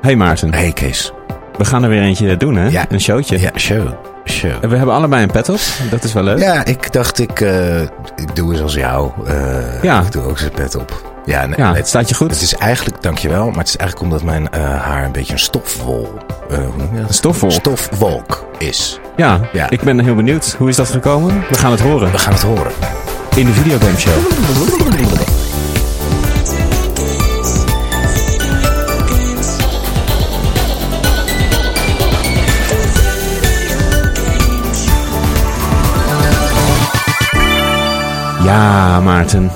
[0.00, 0.54] Hey Maarten.
[0.54, 1.12] Hey Kees.
[1.58, 2.68] We gaan er weer eentje doen, hè?
[2.68, 2.84] Ja.
[2.88, 3.40] Een showtje.
[3.40, 3.88] Ja, show.
[4.24, 4.50] show.
[4.60, 5.58] En we hebben allebei een pet op.
[5.90, 6.38] Dat is wel leuk.
[6.38, 7.80] Ja, ik dacht ik, eh,
[8.16, 9.10] ik doe eens als jou.
[9.26, 10.00] Eh, Ja.
[10.02, 11.14] Ik doe ook zijn pet op.
[11.24, 12.30] Ja, het staat je goed.
[12.30, 15.38] Het is eigenlijk, dankjewel, maar het is eigenlijk omdat mijn eh, haar een beetje een
[15.38, 16.14] stofwol,
[16.48, 17.08] hoe noem je dat?
[17.08, 17.52] Een stofwolk?
[17.52, 19.00] Stofwolk is.
[19.16, 19.70] Ja, Ja.
[19.70, 20.54] ik ben heel benieuwd.
[20.58, 21.44] Hoe is dat gekomen?
[21.48, 22.72] We gaan het horen We gaan het horen.
[23.36, 25.45] in de videogame show.
[38.46, 39.50] Ja, Maarten.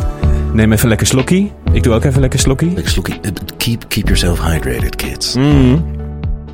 [0.52, 1.52] Neem even lekker slokkie.
[1.72, 2.72] Ik doe ook even lekker slokkie.
[2.76, 3.14] Ik sloek, eh,
[3.56, 5.34] keep, keep yourself hydrated, kids.
[5.34, 5.84] Mm.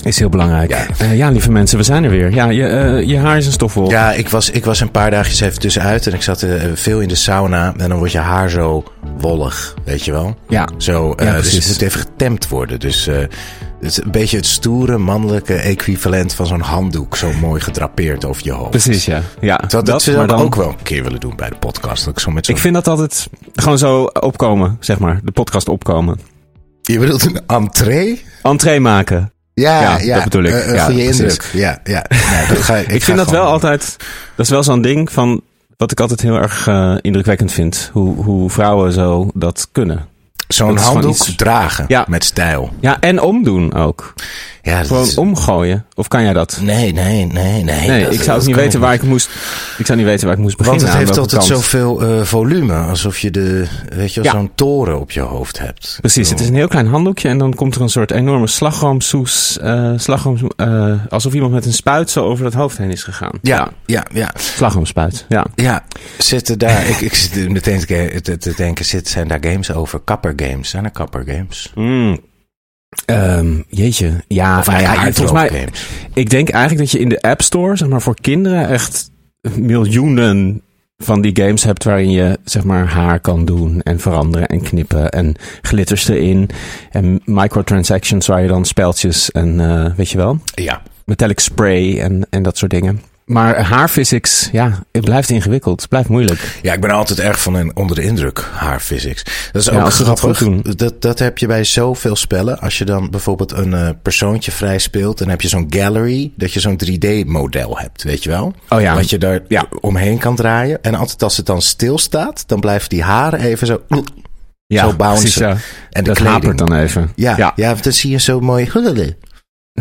[0.03, 0.71] Is heel belangrijk.
[0.71, 0.87] Ja.
[0.99, 1.11] Ja.
[1.11, 2.35] ja, lieve mensen, we zijn er weer.
[2.35, 3.91] Ja, je, eh, je haar is een stofwolk.
[3.91, 7.01] Ja, ik was, ik was een paar dagjes even tussenuit en ik zat eh, veel
[7.01, 7.75] in de sauna.
[7.77, 8.85] En dan wordt je haar zo
[9.19, 10.37] wollig, weet je wel?
[10.49, 10.69] Ja.
[10.77, 12.81] Zo, eh, Ja, dus het moet even getemd worden.
[12.81, 13.17] Dus eh,
[13.81, 17.17] het is een beetje het stoere mannelijke equivalent van zo'n handdoek.
[17.17, 18.71] Zo mooi gedrapeerd over je hoofd.
[18.71, 19.23] Precies, ja.
[19.41, 22.05] ja dat, zou maar ik dan- ook wel een keer willen doen bij de podcast.
[22.05, 22.55] Dat ik zo met zo'n...
[22.55, 25.21] Ik vind dat altijd gewoon zo opkomen, zeg maar.
[25.25, 26.21] De podcast opkomen.
[26.83, 28.25] Je bedoelt een entree?
[28.43, 29.33] Entree maken.
[29.55, 30.53] Ja, Ja, ja, dat bedoel ik.
[30.67, 31.21] een Ja, goede precies.
[31.21, 31.51] indruk.
[31.53, 32.05] Ja, ja.
[32.49, 33.97] Dat ga, ik, Ik, ga vind dat gewoon- wel altijd...
[34.37, 35.41] Dat is wel zo'n ding van...
[35.77, 37.91] Wat ik altijd heel erg eh, indrukwekkend vind.
[37.93, 40.07] Hoe, hoe vrouwen zo dat kunnen.
[40.49, 42.05] Zo'n handdoek iets- dragen Ja.
[42.09, 42.73] met stijl.
[42.81, 44.13] Ja, en omdoen ook.
[44.67, 45.85] Ja, Gewoon is- omgooien.
[45.95, 46.59] Of kan jij dat?
[46.63, 47.89] Nee, nee, nee, nee.
[47.89, 49.29] Nee, dat- ik zou ook niet weten waar ik moest...
[49.79, 50.83] Ik zou niet weten waar ik moest beginnen.
[50.83, 51.61] Want het heeft altijd kant.
[51.61, 52.75] zoveel eh, volume.
[52.75, 54.31] Alsof je de, weet je, Ja.
[54.31, 55.99] zo'n toren op je hoofd hebt.
[56.01, 59.59] Precies, het is een heel klein handdoekje en dan komt er een soort enorme slagroomsoes.
[59.59, 63.39] eh slagroom, eh, alsof iemand met een spuit zo over dat hoofd heen is gegaan.
[63.43, 64.31] Ja, ja, ja.
[64.39, 65.47] Slagroomspuit, ja.
[65.55, 65.85] Ja,
[66.19, 69.99] zitten daar, ik, ik zit meteen te, te, te denken, zit, zijn daar games over?
[70.01, 71.73] Kapper games, zijn er kapper games?
[71.75, 72.19] Mm.
[73.05, 75.87] Ehm, jeetje, ja, nou ja, volgens mij, games?
[76.15, 79.11] ik denk eigenlijk dat je in de App Store, zeg maar voor kinderen, echt
[79.55, 80.61] miljoenen
[80.99, 85.11] van die games hebt waarin je zeg maar haar kan doen en veranderen en knippen
[85.11, 86.49] en glitters erin
[86.91, 90.83] en microtransactions waar je dan speltjes en eh, weet je wel, Ja.
[91.05, 93.01] metallic spray en, en dat soort dingen.
[93.27, 95.81] Maar haarphysics, ja, het blijft ingewikkeld.
[95.81, 96.59] Het blijft moeilijk.
[96.63, 99.23] Ja, ik ben altijd erg van een, onder de indruk haar physics.
[99.53, 100.39] Dat is Ja, ook dat grappig.
[100.63, 102.59] Dat, dat heb je bij zoveel spellen.
[102.61, 106.53] Als je dan bijvoorbeeld een eh, persoontje vrij speelt, dan heb je zo'n gallery, dat
[106.53, 108.55] je zo'n 3D-model hebt, weet je wel?
[108.69, 108.95] Oh ja.
[108.95, 109.67] Wat je daar Ja.
[109.81, 110.83] omheen kan draaien.
[110.83, 113.83] En altijd als het dan stilstaat, dan blijven die haren even zo...
[114.67, 115.21] Ja, Zo bouncen.
[115.21, 115.57] precies, ja.
[115.91, 117.13] En de dat hapert dan even.
[117.15, 117.53] Ja, ja.
[117.57, 117.75] ja.
[117.75, 118.71] dan zie je zo mooi...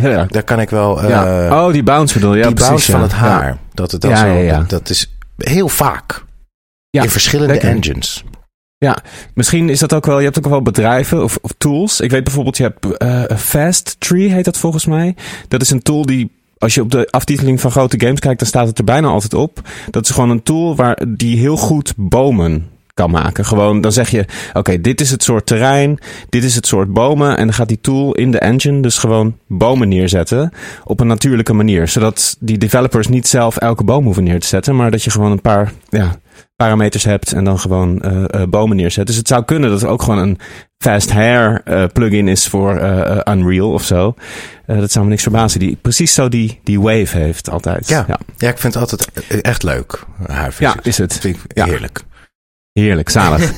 [0.01, 0.25] Ja.
[0.29, 1.01] Daar kan ik wel...
[1.01, 1.65] eh, Ja.
[1.65, 2.39] oh, die bounce bedoel je?
[2.39, 3.57] Ja, die precies, bounce van het haar.
[3.73, 4.47] Dat het dan zo...
[4.57, 6.23] Dat, dat is heel vaak.
[6.89, 7.69] Ja, in verschillende lekker.
[7.69, 8.23] engines.
[8.77, 8.97] Ja,
[9.33, 10.17] misschien is dat ook wel.
[10.19, 11.99] Je hebt ook wel bedrijven of, of tools.
[11.99, 15.15] Ik weet bijvoorbeeld, je hebt eh Fast Tree, heet dat volgens mij.
[15.47, 16.31] Dat is een tool die.
[16.57, 19.33] Als je op de aftiteling van grote games kijkt, dan staat het er bijna altijd
[19.33, 19.61] op.
[19.89, 23.45] Dat is gewoon een tool waar die heel goed bomen kan maken.
[23.45, 27.37] Gewoon, dan zeg je, oké, dit is het soort terrein, dit is het soort bomen.
[27.37, 30.51] En dan gaat die tool in de engine dus gewoon bomen neerzetten
[30.83, 31.87] op een natuurlijke manier.
[31.87, 35.31] Zodat die developers niet zelf elke boom hoeven neer te zetten, maar dat je gewoon
[35.31, 36.15] een paar, ja,
[36.55, 39.07] parameters hebt en dan gewoon eh, eh, bomen neerzet.
[39.07, 40.39] Dus het zou kunnen dat er ook gewoon een
[40.77, 42.71] fast hair eh, plugin is voor
[43.29, 44.13] Unreal of zo.
[44.65, 45.59] Dat zou me niks verbazen.
[45.59, 47.87] Die precies zo die, die wave heeft altijd.
[47.87, 48.05] Ja.
[48.07, 48.19] ja.
[48.37, 50.03] Ja, ik vind het altijd e- echt leuk.
[50.27, 51.17] Haar Ja, is het.
[51.17, 51.67] Vind ik Ja.
[52.81, 53.09] Heerlijk.
[53.09, 53.51] Zalig.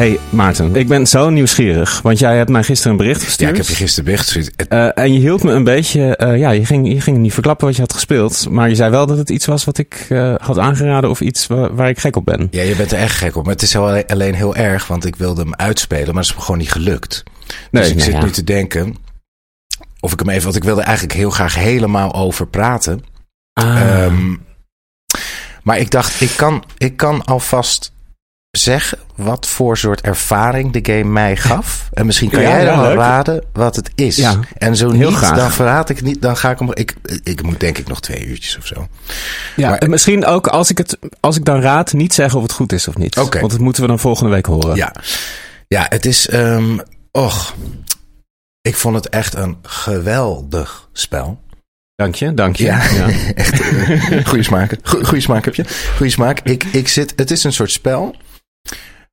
[0.00, 3.50] hey Maarten, ik ben zo nieuwsgierig, want jij hebt mij gisteren een bericht gestuurd.
[3.50, 4.68] Ja, ik heb je gisteren bericht gestuurd.
[4.68, 7.66] Eh, en je hield me een beetje, eh, ja, je ging, je ging niet verklappen
[7.66, 8.50] wat je had gespeeld.
[8.50, 11.46] Maar je zei wel dat het iets was wat ik eh, had aangeraden of iets
[11.46, 12.48] waar, waar ik gek op ben.
[12.50, 13.44] Ja, je bent er echt gek op.
[13.44, 16.34] Maar het is wel alleen heel erg, want ik wilde hem uitspelen, maar het is
[16.34, 17.22] me gewoon niet gelukt.
[17.70, 18.24] Nee, dus ik zit ja.
[18.24, 18.96] nu te denken.
[20.00, 23.04] of ik hem even, want ik wilde eigenlijk heel graag helemaal over praten.
[23.52, 23.80] Ah.
[23.80, 24.34] Ehm,
[25.62, 27.92] maar ik dacht, ik kan, ik kan alvast
[28.50, 31.88] zeggen wat voor soort ervaring de game mij gaf.
[31.92, 32.98] En misschien kan Ja, jij ja, dan wel leuk.
[32.98, 34.16] raden wat het is.
[34.16, 35.36] Ja, en zo heel niet, graag.
[35.36, 36.22] dan verraad ik niet.
[36.22, 36.68] Dan ga ik hem.
[36.72, 38.88] Ik, ik moet denk ik nog twee uurtjes of zo.
[39.56, 42.42] ja, maar- en misschien ook als ik, het, als ik dan raad, niet zeggen of
[42.42, 43.18] het goed is of niet.
[43.18, 43.38] Oké.
[43.40, 44.76] Want dat moeten we dan volgende week horen.
[44.76, 44.94] Ja,
[45.68, 46.28] ja het is.
[46.28, 46.78] ehm
[47.10, 47.54] och,
[48.60, 51.40] ik vond het echt een geweldig spel.
[52.00, 52.64] Dank je, dank je.
[52.64, 53.08] Ja, Ja.
[53.34, 53.60] echt.
[53.60, 54.76] eh, goeie smaak.
[54.82, 55.64] Goe- Goeie smaak heb je.
[55.96, 56.40] Goeie smaak.
[56.40, 58.16] Ik, ik zit, het is een soort spel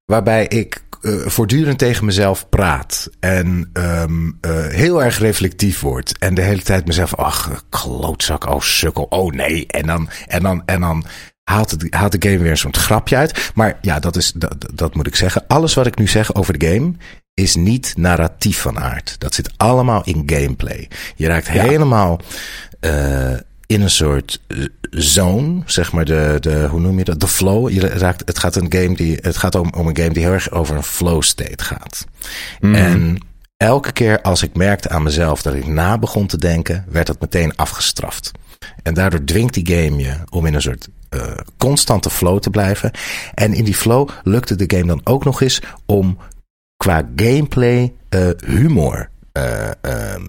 [0.05, 3.09] waarbij ik eh, voortdurend tegen mezelf praat.
[3.19, 6.17] En ehm, eh, heel erg reflectief word.
[6.17, 9.65] En de hele tijd mezelf, ach, klootzak, oh sukkel, oh nee.
[9.67, 11.05] En dan, en dan, en dan
[11.43, 13.51] haalt, het, haalt de game weer een soort grapje uit.
[13.55, 15.43] Maar ja, dat, is, dat, dat moet ik zeggen.
[15.47, 16.91] Alles wat ik nu zeg over de game
[17.33, 19.15] is niet narratief van aard.
[19.19, 20.87] Dat zit allemaal in gameplay.
[21.15, 21.63] Je raakt Ja.
[21.63, 22.19] helemaal
[23.67, 24.57] in een soort eh,
[24.89, 27.69] zone, zeg maar de, de hoe noem je dat, de flow.
[27.69, 30.31] Je raakt, het gaat een game die, het gaat om, om een game die heel
[30.31, 32.05] erg over een flow state gaat.
[32.59, 32.75] Mhm.
[32.75, 33.17] En
[33.57, 37.19] elke keer als ik merkte aan mezelf dat ik na begon te denken, werd dat
[37.19, 38.31] meteen afgestraft.
[38.83, 41.21] En daardoor dwingt die game je om in een soort eh,
[41.57, 42.91] constante flow te blijven.
[43.33, 46.17] En in die flow lukte de game dan ook nog eens om
[46.77, 50.25] qua gameplay eh, humor eh, ehm,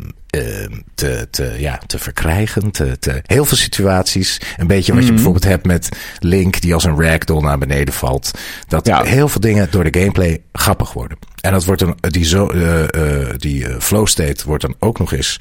[0.95, 2.71] te, te, ja, te verkrijgen.
[2.71, 4.41] Te, te, heel veel situaties.
[4.57, 5.15] Een beetje wat je Mhm.
[5.15, 5.89] bijvoorbeeld hebt met
[6.19, 8.31] Link die als een ragdoll naar beneden valt.
[8.69, 9.03] Dat Ja.
[9.05, 11.19] heel veel dingen door de gameplay grappig worden.
[11.41, 12.83] En dat wordt dan, die, zo, eh,
[13.23, 15.37] eh, die eh, flow state wordt dan ook nog eens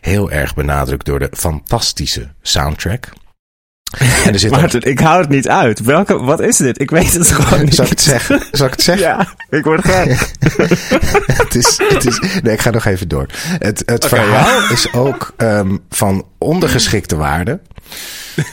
[0.00, 3.08] heel erg benadrukt door de fantastische soundtrack.
[4.24, 5.80] En er zit ik hou het niet uit.
[5.80, 6.80] Welke, wat is dit?
[6.80, 7.74] Ik weet het gewoon niet.
[7.74, 8.42] Zal ik het zeggen?
[8.52, 9.06] Zal ik het zeggen?
[9.06, 10.08] Ja, ik word gek.
[11.42, 13.26] het is, het is, nee, ik ga nog even door.
[13.58, 17.60] Het, het verhaal is ook ehm, van ondergeschikte waarde.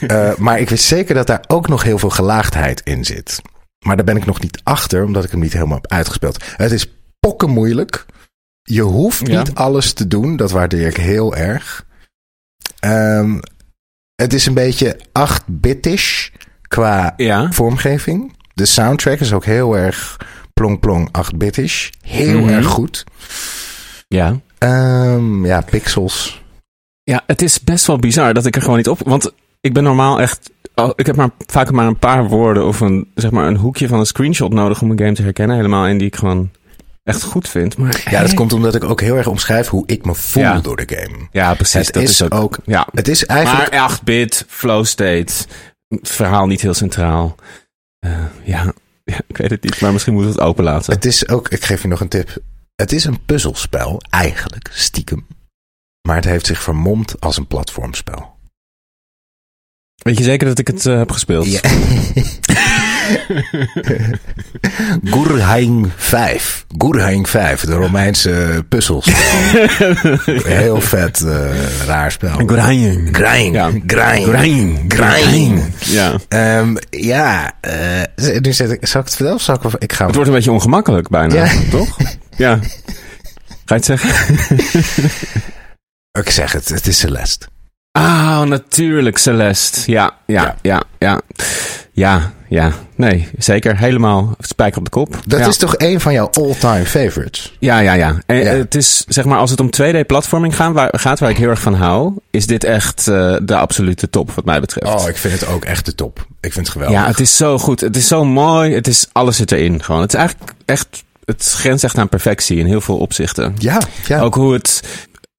[0.06, 3.40] Eh, maar ik weet zeker dat daar ook nog heel veel gelaagdheid in zit.
[3.86, 6.44] Maar daar ben ik nog niet achter, omdat ik hem niet helemaal heb uitgespeeld.
[6.56, 6.86] Het is
[7.20, 8.06] pokken moeilijk.
[8.62, 9.38] Je hoeft Ja.
[9.38, 10.36] niet alles te doen.
[10.36, 11.86] Dat waardeer ik heel erg.
[12.78, 13.38] Ehm,
[14.22, 16.28] het is een beetje 8-bitish
[16.68, 17.52] qua Ja.
[17.52, 18.32] vormgeving.
[18.54, 20.16] De soundtrack is ook heel erg
[20.54, 21.88] plong plong 8-bitish.
[22.02, 22.48] Heel Mhm.
[22.48, 23.04] erg goed.
[24.08, 24.40] Ja.
[24.58, 26.42] Ehm, ja, pixels.
[27.02, 29.00] Ja, het is best wel bizar dat ik er gewoon niet op...
[29.04, 30.50] Want ik ben normaal echt...
[30.94, 33.98] ik heb maar vaak maar een paar woorden of een, zeg maar een hoekje van
[33.98, 35.56] een screenshot nodig om een game te herkennen.
[35.56, 36.50] Helemaal in die ik gewoon
[37.08, 37.76] echt goed vind.
[37.76, 40.58] Maar, Ja, dat komt omdat ik ook heel erg omschrijf hoe ik me voel Ja.
[40.60, 41.28] door de game.
[41.32, 41.86] Ja, precies.
[41.86, 42.34] Het dat is is ook...
[42.34, 42.86] ook- ja.
[42.92, 43.70] Het is eigenlijk...
[43.70, 45.32] Maar 8-bit, flow state,
[46.02, 47.34] verhaal niet heel centraal.
[47.98, 48.72] Eh, ja.
[49.12, 50.92] ja, ik weet het niet, maar misschien moeten we het open laten.
[50.94, 51.48] Het is ook...
[51.48, 52.36] Ik geef je nog een tip.
[52.76, 55.26] Het is een puzzelspel, eigenlijk, stiekem.
[56.08, 58.36] Maar het heeft zich vermomd als een platformspel.
[60.02, 61.46] Weet je zeker dat ik het eh, heb gespeeld?
[61.46, 61.60] Ja.
[65.04, 66.64] Gurheim 5.
[66.78, 69.14] Gurheim 5, de Romeinse puzzelspel.
[70.44, 72.36] Heel vet, eh, raar spel.
[72.46, 73.16] Grind.
[73.16, 73.56] Grind.
[75.78, 75.78] Ja.
[75.78, 76.14] Ja.
[76.28, 79.34] Ehm, ja, eh, nu zet ik, zal ik het vertellen?
[79.34, 81.48] of Zal ik, ik ga Het wordt een beetje ongemakkelijk bijna, Ja.
[81.70, 81.96] toch?
[82.36, 82.58] Ja.
[83.64, 84.10] Ga je het zeggen?
[86.12, 87.46] Ik zeg het, het is Celeste.
[87.92, 89.90] Ah, natuurlijk, Celeste.
[89.90, 90.98] Ja, ja, ja, ja.
[90.98, 91.20] Ja,
[91.98, 92.72] ja.
[92.94, 93.76] Nee, zeker.
[93.78, 95.16] Helemaal spijker op de kop.
[95.26, 95.46] Dat ja.
[95.46, 97.56] is toch een van jouw all-time favorites?
[97.58, 98.16] Ja, ja, ja.
[98.26, 98.44] En Ja.
[98.44, 101.60] het is, zeg maar, als het om 2D-platforming gaat waar, gaat, waar ik heel erg
[101.60, 105.02] van hou, is dit echt eh, de absolute top, wat mij betreft.
[105.02, 106.26] Oh, ik vind het ook echt de top.
[106.40, 106.98] Ik vind het geweldig.
[106.98, 107.80] ja, het is zo goed.
[107.80, 108.74] Het is zo mooi.
[108.74, 109.82] Het is, alles zit erin.
[109.82, 110.00] Gewoon.
[110.00, 110.86] Het is eigenlijk echt,
[111.24, 113.54] het grenst echt aan perfectie in heel veel opzichten.
[113.58, 114.20] ja, ja.
[114.20, 114.82] Ook hoe het,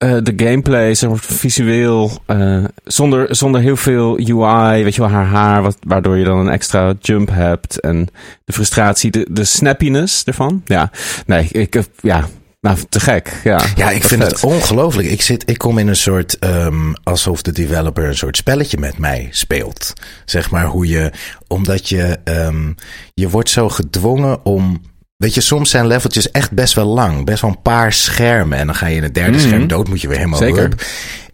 [0.00, 5.10] eh, de gameplay, zeg maar, visueel, eh, zonder, zonder heel veel UI, weet je wel,
[5.10, 7.80] haar haar, wat, waardoor je dan een extra jump hebt.
[7.80, 8.08] En
[8.44, 10.62] de frustratie, de, de snappiness ervan.
[10.64, 10.90] Ja,
[11.26, 12.28] nee, ik, heb- ja,
[12.60, 13.40] nou, te gek.
[13.44, 14.32] Ja, Ja, ik vind vet.
[14.32, 15.08] het ongelooflijk.
[15.08, 18.98] Ik, zit, ik kom in een soort, ehm, alsof de developer een soort spelletje met
[18.98, 19.92] mij speelt.
[20.24, 21.10] Zeg maar hoe je,
[21.48, 22.72] omdat je, ehm,
[23.14, 24.80] je wordt zo gedwongen om,
[25.20, 27.24] weet je, soms zijn leveltjes echt best wel lang.
[27.24, 28.58] Best wel een paar schermen.
[28.58, 29.46] En dan ga je in het derde Mhm.
[29.46, 30.62] scherm dood, moet je weer helemaal Zeker.
[30.64, 30.82] up.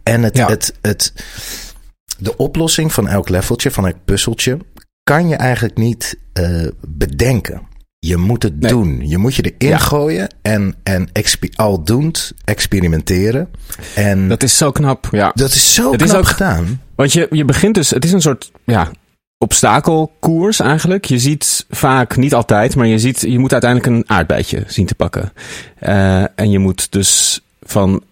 [0.03, 0.47] En het, Ja.
[0.47, 1.13] het, het,
[2.17, 4.57] de oplossing van elk leveltje, van elk puzzeltje,
[5.03, 7.61] kan je eigenlijk niet eh, bedenken.
[7.99, 8.71] Je moet het Nee.
[8.71, 9.07] doen.
[9.07, 9.77] Je moet je erin Ja.
[9.77, 11.09] gooien en, en
[11.55, 13.47] aldoend experimenteren.
[13.95, 15.07] En dat, Dat is zo knap.
[15.11, 15.31] Ja.
[15.53, 16.81] is zo Het is knap ook- gedaan.
[16.95, 18.91] Want je, je begint dus, het is een soort, ja,
[19.37, 21.05] obstakelkoers eigenlijk.
[21.05, 24.95] Je ziet vaak, niet altijd, maar je ziet, je moet uiteindelijk een aardbeidje zien te
[24.95, 25.33] pakken.
[25.79, 28.03] Eh, en je moet dus van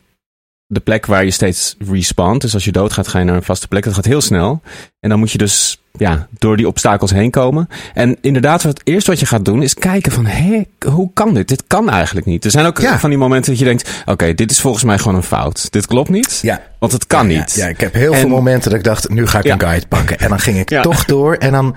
[0.67, 2.41] de plek waar je steeds respawnt.
[2.41, 3.83] Dus als je doodgaat, ga je naar een vaste plek.
[3.83, 4.61] Dat gaat heel snel.
[4.99, 7.67] En dan moet je dus ja, door die obstakels heen komen.
[7.93, 10.25] En inderdaad, het eerste wat je gaat doen is kijken van...
[10.25, 11.47] hé, hoe kan dit?
[11.47, 12.45] Dit kan eigenlijk niet.
[12.45, 12.99] Er zijn ook Ja.
[12.99, 13.89] van die momenten dat je denkt...
[14.05, 15.71] oké, dit is volgens mij gewoon een fout.
[15.71, 16.61] Dit klopt niet, Ja.
[16.79, 17.53] want het kan Ja, niet.
[17.53, 19.87] Ja, ik heb heel veel En- momenten dat ik dacht, nu ga ik een guide
[19.87, 20.17] pakken.
[20.19, 21.33] En dan ging ik toch door.
[21.35, 21.75] En dan,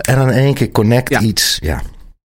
[0.00, 1.58] en dan in één keer connect iets.
[1.60, 1.80] Ja.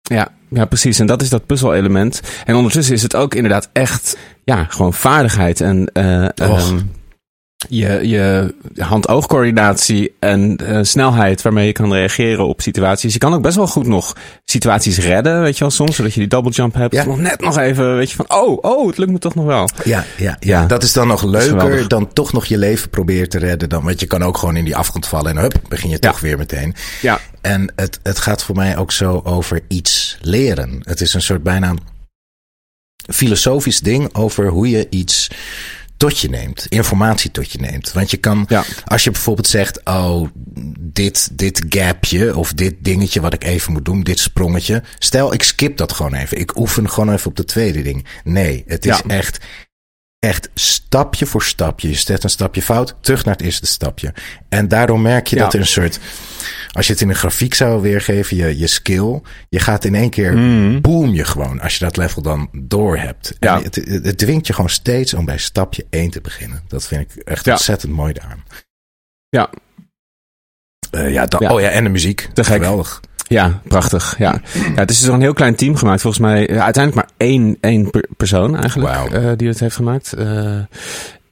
[0.02, 0.98] Ja, ja, precies.
[0.98, 2.20] En dat is dat puzzelelement.
[2.44, 6.78] En ondertussen is het ook inderdaad echt, ja, gewoon vaardigheid en eh, ehm,
[7.68, 13.12] je, je hand-oogcoördinatie en eh, snelheid waarmee je kan reageren op situaties.
[13.12, 16.20] Je kan ook best wel goed nog situaties redden, weet je wel, soms, zodat je
[16.20, 16.94] die double jump hebt.
[16.94, 17.04] Ja.
[17.04, 19.68] Nog net nog even, weet je, van, oh, oh, het lukt me toch nog wel.
[19.84, 20.66] Ja, ja, ja, Ja.
[20.66, 23.68] dat is dan nog leuker dan toch nog je leven proberen te redden.
[23.68, 26.10] Dan, want je kan ook gewoon in die afgrond vallen en hup, begin je Ja.
[26.10, 26.74] toch weer meteen.
[27.02, 30.80] Ja, En het, het gaat voor mij ook zo over iets leren.
[30.82, 31.74] Het is een soort bijna
[33.12, 35.30] filosofisch ding over hoe je iets
[36.08, 37.92] tot je neemt, informatie tot je neemt.
[37.92, 38.64] Want je kan, Ja.
[38.84, 40.28] als je bijvoorbeeld zegt, oh,
[40.80, 44.82] dit, dit gapje of dit dingetje wat ik even moet doen, dit sprongetje.
[44.98, 46.38] Stel, ik skip dat gewoon even.
[46.38, 48.06] Ik oefen gewoon even op de tweede ding.
[48.24, 49.02] Nee, het is Ja.
[49.06, 49.38] echt,
[50.18, 51.88] echt stapje voor stapje.
[51.88, 54.14] Je zet een stapje fout, terug naar het eerste stapje.
[54.48, 55.42] En daardoor merk je Ja.
[55.42, 55.98] dat er een soort,
[56.72, 60.10] als je het in een grafiek zou weergeven, je, je skill, je gaat in één
[60.10, 60.80] keer, Mhm.
[60.80, 63.36] boom je gewoon, als je dat level dan door hebt.
[63.40, 63.56] Ja.
[63.56, 66.60] En het, het, het dwingt je gewoon steeds om bij stapje 1 te beginnen.
[66.68, 67.52] Dat vind ik echt Ja.
[67.52, 68.44] ontzettend mooi daaraan.
[69.28, 69.50] ja,
[70.90, 71.52] Eh, ja, Ja.
[71.54, 72.28] Oh ja, en de muziek.
[72.32, 72.54] Te gek.
[72.54, 73.00] Geweldig.
[73.28, 74.14] Ja, prachtig.
[74.18, 74.40] Ja.
[74.54, 76.00] ja, het is dus een heel klein team gemaakt.
[76.00, 80.12] Volgens mij ja, uiteindelijk maar één, één per- persoon eigenlijk eh, die het heeft gemaakt.
[80.12, 80.58] Eh,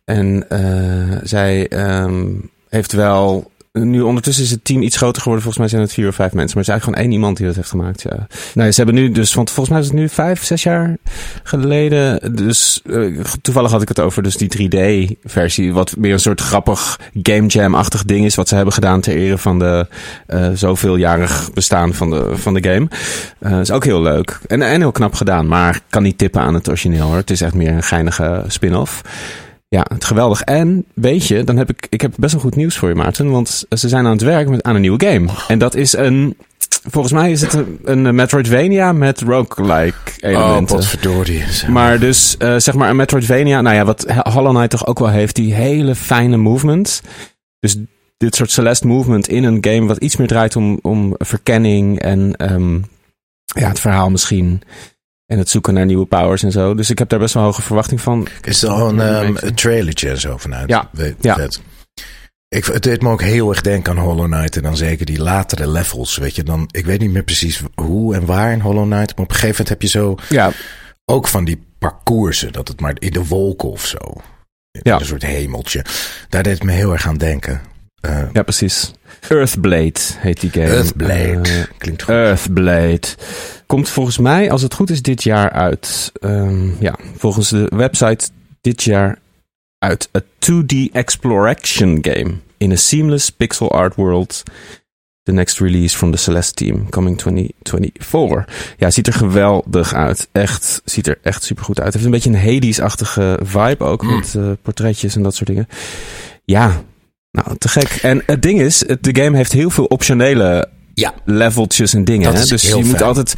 [0.04, 2.26] en eh, zij ehm,
[2.68, 3.50] heeft wel...
[3.72, 5.42] Nu ondertussen is het team iets groter geworden.
[5.42, 6.56] Volgens mij zijn het vier of vijf mensen.
[6.56, 8.02] Maar het is eigenlijk gewoon één iemand die dat heeft gemaakt.
[8.02, 8.26] Ja.
[8.54, 9.34] Nee, ze hebben nu dus...
[9.34, 10.96] Want volgens mij is het nu vijf, zes jaar
[11.42, 12.36] geleden.
[12.36, 15.72] Dus eh, toevallig had ik het over dus die 3D-versie.
[15.72, 18.34] Wat meer een soort grappig game jam-achtig ding is.
[18.34, 19.86] Wat ze hebben gedaan ter ere van de
[20.26, 22.88] eh zoveeljarig bestaan van de, van de game.
[23.38, 24.38] Eh is ook heel leuk.
[24.46, 25.46] En, en heel knap gedaan.
[25.46, 27.16] Maar kan niet tippen aan het origineel hoor.
[27.16, 29.02] Het is echt meer een geinige spin-off.
[29.76, 30.42] Ja, het geweldig.
[30.42, 33.30] En weet je, dan heb ik, ik heb best wel goed nieuws voor je, Maarten.
[33.30, 35.28] Want ze zijn aan het werk met, aan een nieuwe game.
[35.48, 36.36] En dat is een.
[36.90, 40.76] Volgens mij is het een, een Metroidvania met roguelike Oh, elementen.
[40.76, 41.42] potverdorie.
[41.68, 43.60] Maar dus, eh, zeg maar, een Metroidvania.
[43.60, 45.36] Nou ja, wat Hollow Knight toch ook wel heeft.
[45.36, 47.02] Die hele fijne movement.
[47.60, 47.76] Dus
[48.16, 49.86] dit soort Celeste movement in een game.
[49.86, 52.00] Wat iets meer draait om, om verkenning.
[52.00, 52.74] En ehm,
[53.44, 54.62] ja, het verhaal misschien.
[55.30, 56.74] En het zoeken naar nieuwe powers en zo.
[56.74, 58.26] Dus ik heb daar best wel hoge verwachting van.
[58.42, 60.68] Is er al een, ehm, trailertje en zo vanuit?
[60.68, 60.88] Ja.
[60.92, 61.34] We- Ja.
[61.34, 61.60] Vet.
[62.48, 64.56] Ik, het deed me ook heel erg denken aan Hollow Knight.
[64.56, 66.16] En dan zeker die latere levels.
[66.16, 69.16] Weet je, dan, ik weet niet meer precies hoe en waar in Hollow Knight.
[69.16, 70.52] Maar op een gegeven moment heb je zo Ja,
[71.04, 72.52] ook van die parcoursen.
[72.52, 73.98] Dat het maar in de wolken of zo.
[74.70, 74.98] Ja.
[75.00, 75.84] Een soort hemeltje.
[76.28, 77.60] Daar deed het me heel erg aan denken.
[78.00, 78.92] Eh, ja precies.
[79.28, 80.66] Earthblade heet die game.
[80.66, 81.40] Earthblade.
[81.42, 82.14] Eh, Klinkt goed.
[82.14, 83.00] Earthblade.
[83.66, 86.12] Komt volgens mij, als het goed is, dit jaar uit.
[86.20, 88.28] Ehm, ja, volgens de website
[88.60, 89.18] dit jaar
[89.78, 90.08] uit.
[90.16, 92.32] A 2D exploration game.
[92.58, 94.42] In a seamless pixel art world.
[95.22, 96.88] The next release from the Celeste team.
[96.88, 98.74] Coming 2024.
[98.78, 100.28] Ja, ziet er geweldig uit.
[100.32, 101.92] Echt, ziet er echt super goed uit.
[101.92, 104.02] Heeft een beetje een Hades-achtige vibe ook.
[104.02, 104.14] Mm.
[104.14, 105.68] Met eh, portretjes en dat soort dingen.
[106.44, 106.82] Ja,
[107.30, 107.98] nou, te gek.
[108.02, 111.14] En het ding is, de game heeft heel veel optionele Ja.
[111.24, 112.34] leveltjes en dingen.
[112.34, 112.44] Hè?
[112.44, 113.34] Dus je moet altijd.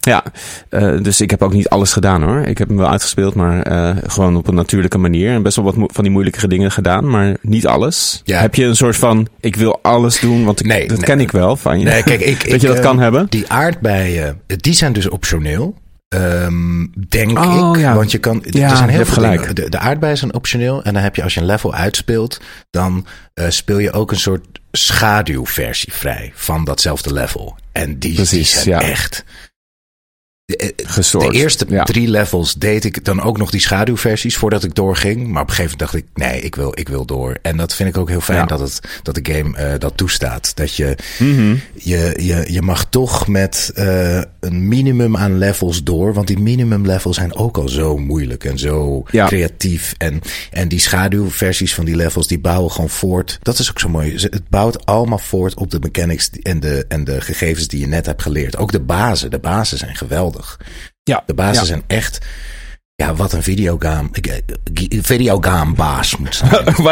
[0.00, 0.24] Ja,
[0.68, 2.40] eh, dus ik heb ook niet alles gedaan hoor.
[2.40, 5.32] Ik heb hem wel uitgespeeld, maar eh, gewoon op een natuurlijke manier.
[5.32, 8.20] En best wel wat van die moeilijkere dingen gedaan, maar niet alles.
[8.24, 8.40] Ja.
[8.40, 11.06] Heb je een soort van, ik wil alles doen, want ik, Nee, dat nee.
[11.06, 11.84] ken ik wel van je.
[11.84, 13.26] Nee, kijk, ik, dat ik, je dat eh, kan hebben.
[13.28, 15.74] Die aardbeien, eh, die zijn dus optioneel.
[16.10, 17.80] Ehm, denk Oh, ik.
[17.80, 17.94] ja.
[17.94, 18.42] Want je kan.
[18.50, 19.56] Ja, er zijn heel veel gelijk.
[19.56, 20.82] De, de aardbeien zijn optioneel.
[20.82, 22.40] En dan heb je als je een level uitspeelt.
[22.70, 26.32] dan eh, speel je ook een soort schaduwversie vrij.
[26.34, 27.56] van datzelfde level.
[27.72, 28.80] En die, die Precies, zijn ja.
[28.80, 29.24] echt.
[30.50, 31.84] De, eh, de eerste ja.
[31.84, 35.26] drie levels deed ik dan ook nog die schaduwversies voordat ik doorging.
[35.28, 37.36] Maar op een gegeven moment dacht ik, nee, ik wil, ik wil door.
[37.42, 38.46] En dat vind ik ook heel fijn Ja.
[38.46, 40.56] dat, het, dat de game eh, dat toestaat.
[40.56, 41.54] Dat je, Mhm.
[41.74, 46.14] je, je, je mag toch met eh, een minimum aan levels door.
[46.14, 49.26] Want die minimum levels zijn ook al zo moeilijk en zo Ja.
[49.26, 49.94] creatief.
[49.98, 53.38] En, en die schaduwversies van die levels, die bouwen gewoon voort.
[53.42, 54.14] Dat is ook zo mooi.
[54.14, 58.06] Het bouwt allemaal voort op de mechanics en de, en de gegevens die je net
[58.06, 58.56] hebt geleerd.
[58.56, 59.30] Ook de bazen.
[59.30, 60.39] De bazen zijn geweldig.
[61.02, 61.22] Ja.
[61.26, 61.64] De bazen Ja.
[61.68, 62.18] zijn echt...
[62.94, 64.08] Ja, wat een videogame.
[64.20, 66.50] eh, Videogame baas moet zijn.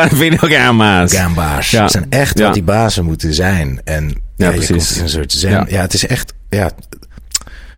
[1.35, 1.67] Waar.
[1.71, 1.83] Ja.
[1.83, 2.45] Het zijn echt Ja.
[2.45, 3.81] wat die bazen moeten zijn.
[3.85, 4.69] En ja, je precies.
[4.87, 5.51] komt in een soort zen.
[5.51, 5.67] Ja.
[5.69, 5.81] Ja.
[5.81, 6.33] het is echt...
[6.49, 6.71] Ja,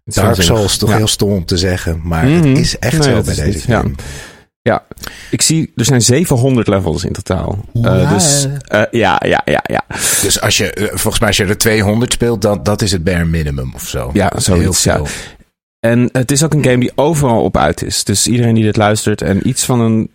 [0.04, 0.42] is Dark.
[0.42, 2.00] Souls toch heel stom om te zeggen.
[2.04, 2.48] Maar Mhm.
[2.48, 4.02] het is echt Nee, zo bij deze niet,
[4.62, 4.82] ja.
[5.30, 7.58] ik zie, er zijn 700 levels in totaal.
[7.74, 9.84] Uh, dus uh, ja, ja, ja, ja.
[10.22, 13.04] Dus als je, uh, volgens mij als je er 200 speelt, dan, dat is het
[13.04, 14.10] bare minimum of zo.
[14.12, 15.00] Ja, zoiets, ja.
[15.80, 18.04] En het is ook een game die overal op uit is.
[18.04, 20.10] Dus iedereen die dit luistert en iets van een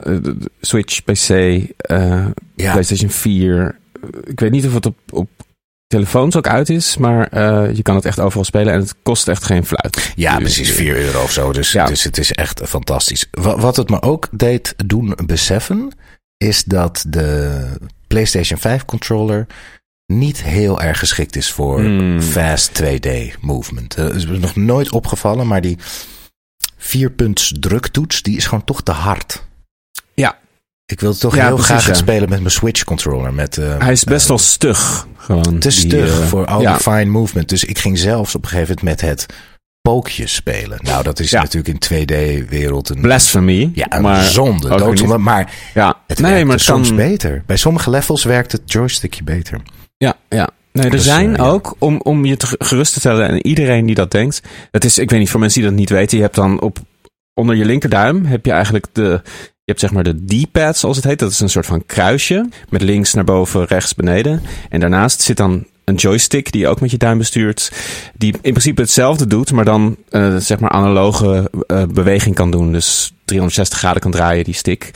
[0.61, 1.29] Switch, PC,
[2.55, 2.71] ja.
[2.71, 3.79] PlayStation 4.
[4.23, 5.29] Ik weet niet of het op, op
[5.87, 9.27] telefoons ook uit is, maar uh, je kan het echt overal spelen en het kost
[9.27, 10.13] echt geen fluit.
[10.15, 11.51] Ja, dus, precies 4 euro of zo.
[11.53, 11.85] Dus, ja.
[11.85, 13.27] dus het is echt fantastisch.
[13.31, 15.91] Wat, wat het me ook deed doen beseffen,
[16.37, 17.61] is dat de
[18.07, 19.47] PlayStation 5 controller
[20.05, 22.21] niet heel erg geschikt is voor mm.
[22.21, 23.09] fast 2D
[23.39, 23.95] movement.
[23.95, 25.77] Dat is me nog nooit opgevallen, maar die
[26.77, 29.43] vierpunts druktoets, die is gewoon toch te hard.
[30.13, 30.37] Ja,
[30.85, 33.33] ik wil toch heel graag spelen met mijn Switch controller.
[33.33, 35.07] Met, uh, Hij is best uh, wel stug.
[35.17, 36.73] Gewoon, te stug uh, voor al ja.
[36.73, 37.49] die fine movement.
[37.49, 39.25] Dus ik ging zelfs op een gegeven moment met het
[39.81, 40.79] pookje spelen.
[40.81, 41.41] Nou, dat is ja.
[41.41, 43.01] natuurlijk in 2D-wereld een...
[43.01, 43.71] Blasphemy.
[43.73, 45.17] Ja, een maar zonde, doodzonde.
[45.17, 45.99] Maar ja.
[46.07, 46.97] het nee, maar soms kan...
[46.97, 47.43] beter.
[47.45, 49.61] Bij sommige levels werkt het joystickje beter.
[49.97, 50.49] Ja, ja.
[50.71, 53.95] Nee, er dus, zijn ook, om, om je te gerust te stellen en iedereen die
[53.95, 54.41] dat denkt.
[54.71, 56.17] Het is, ik weet niet, voor mensen die dat niet weten.
[56.17, 56.77] Je hebt dan op,
[57.33, 59.21] onder je linkerduim heb je eigenlijk de
[59.65, 61.19] je hebt zeg maar de D-pad, zoals het heet.
[61.19, 62.49] Dat is een soort van kruisje.
[62.69, 64.41] Met links naar boven, rechts beneden.
[64.69, 67.71] En daarnaast zit dan een joystick die je ook met je duim bestuurt.
[68.17, 72.71] Die in principe hetzelfde doet, maar dan uh, zeg maar analoge uh, beweging kan doen.
[72.71, 74.91] Dus 360 graden kan draaien, die stick.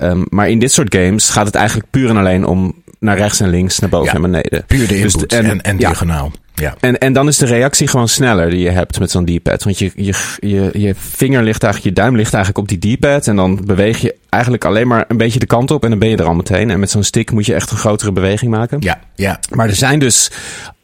[0.00, 3.40] Um, maar in dit soort games gaat het eigenlijk puur en alleen om naar rechts
[3.40, 4.64] en links, naar boven ja, en beneden.
[4.66, 6.30] Puur de input dus, en, en, en diagonaal.
[6.34, 6.40] Ja.
[6.54, 6.74] Ja.
[6.80, 9.62] En, en dan is de reactie gewoon sneller die je hebt met zo'n D-pad.
[9.64, 13.26] Want je, je, je, je vinger ligt eigenlijk, je duim ligt eigenlijk op die D-pad.
[13.26, 16.08] En dan beweeg je eigenlijk alleen maar een beetje de kant op en dan ben
[16.08, 16.70] je er al meteen.
[16.70, 18.80] En met zo'n stick moet je echt een grotere beweging maken.
[18.80, 19.40] Ja, ja.
[19.50, 20.30] Maar er zijn dus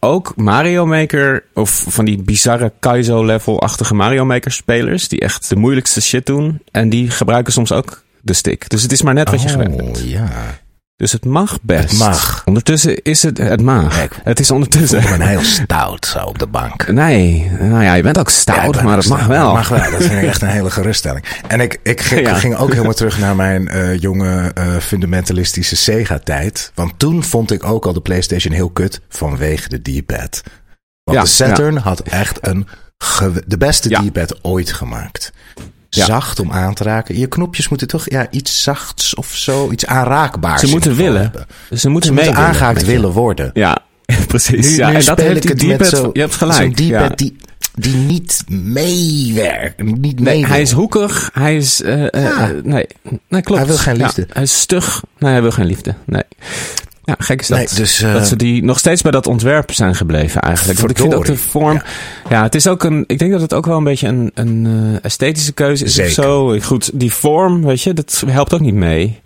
[0.01, 6.01] ook Mario Maker of van die bizarre Kaizo-level-achtige Mario Maker spelers die echt de moeilijkste
[6.01, 6.63] shit doen.
[6.71, 8.69] En die gebruiken soms ook de stick.
[8.69, 10.03] Dus het is maar net wat je gewend bent.
[10.07, 10.29] ja.
[10.99, 11.91] Dus het mag best.
[11.91, 12.43] Het mag.
[12.45, 13.95] Ondertussen is het, het mag.
[13.95, 15.01] Kijk, het is ondertussen.
[15.01, 16.89] Ik ben heel stout zo op de bank.
[16.89, 19.47] Nee, nou ja, je bent ook stout, ja, maar het mag wel.
[19.47, 21.25] Het mag wel, dat is echt een hele geruststelling.
[21.47, 22.35] En ik, ik, ging, ja.
[22.35, 26.73] ging ook helemaal terug naar mijn uh, jonge uh, fundamentalistische Sega-tijd.
[26.75, 30.43] Want toen vond ik ook al de PlayStation heel kut vanwege de D-pad.
[31.05, 32.67] Want ja, de Saturn had echt een
[33.47, 35.33] de beste D-pad ooit gemaakt.
[35.91, 36.05] Ja.
[36.05, 37.19] Zacht om aan te raken.
[37.19, 40.61] Je knopjes moeten toch ja, iets zachts of zo, iets aanraakbaars.
[40.61, 41.21] Ze moeten willen.
[41.21, 41.47] Hebben.
[41.79, 43.51] Ze moeten, Ze moeten aangehaakt willen worden.
[43.55, 43.79] Ja,
[44.27, 44.71] precies.
[44.71, 46.79] Nu, ja, nu en dat heeft die met zo, Je hebt gelijk.
[46.79, 47.09] Zo'n ja.
[47.09, 47.37] die,
[47.75, 49.83] die niet meewerkt.
[49.83, 51.31] Niet nee, hij is hoekig.
[51.33, 51.81] Hij is.
[51.81, 52.51] Uh, uh, ja.
[52.63, 52.87] nee,
[53.29, 53.61] nee, klopt.
[53.61, 54.21] Hij wil geen liefde.
[54.21, 55.03] Ja, hij is stug.
[55.19, 55.95] Nee, hij wil geen liefde.
[56.07, 56.23] Nee.
[57.09, 57.59] Ja, gek is dat.
[57.59, 60.79] Nee, dus, uh, dat ze die nog steeds bij dat ontwerp zijn gebleven eigenlijk.
[60.79, 61.73] Want ik vind ook de vorm...
[61.73, 61.85] Ja.
[62.31, 62.43] ja.
[62.43, 63.05] het is ook een...
[63.07, 66.11] Ik denk dat het ook wel een beetje een, een uh, esthetische keuze is Zeker.
[66.11, 66.61] of zo.
[66.61, 69.21] Goed, die vorm, weet je, dat helpt ook niet mee.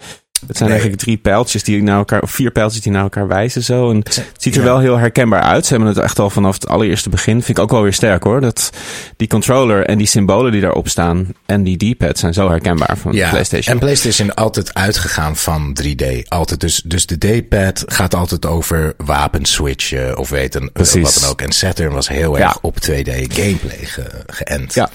[0.47, 0.79] Het zijn nee.
[0.79, 3.91] eigenlijk drie pijltjes die naar elkaar, of vier pijltjes die naar elkaar wijzen zo.
[3.91, 4.67] En het ziet er ja.
[4.67, 5.67] wel heel herkenbaar uit.
[5.67, 7.43] Ze hebben het echt al vanaf het allereerste begin.
[7.43, 8.41] Vind ik ook wel weer sterk hoor.
[8.41, 8.71] Dat
[9.17, 13.13] die controller en die symbolen die daarop staan en die D-pad zijn zo herkenbaar van
[13.13, 13.31] ja.
[13.31, 13.75] PlayStation.
[13.75, 16.29] En PlayStation altijd uitgegaan van 3D.
[16.29, 16.61] Altijd.
[16.61, 21.41] Dus, dus de D-pad gaat altijd over wapenswitchen of weten wat dan ook.
[21.41, 24.75] En Saturn was heel erg op 2D gameplay ge, geënt.
[24.75, 24.91] Ja.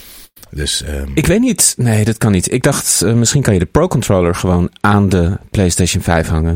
[0.51, 1.11] Dus, um...
[1.13, 1.73] Ik weet niet.
[1.77, 2.51] Nee, dat kan niet.
[2.51, 6.53] Ik dacht, uh, misschien kan je de Pro Controller gewoon aan de PlayStation 5 hangen.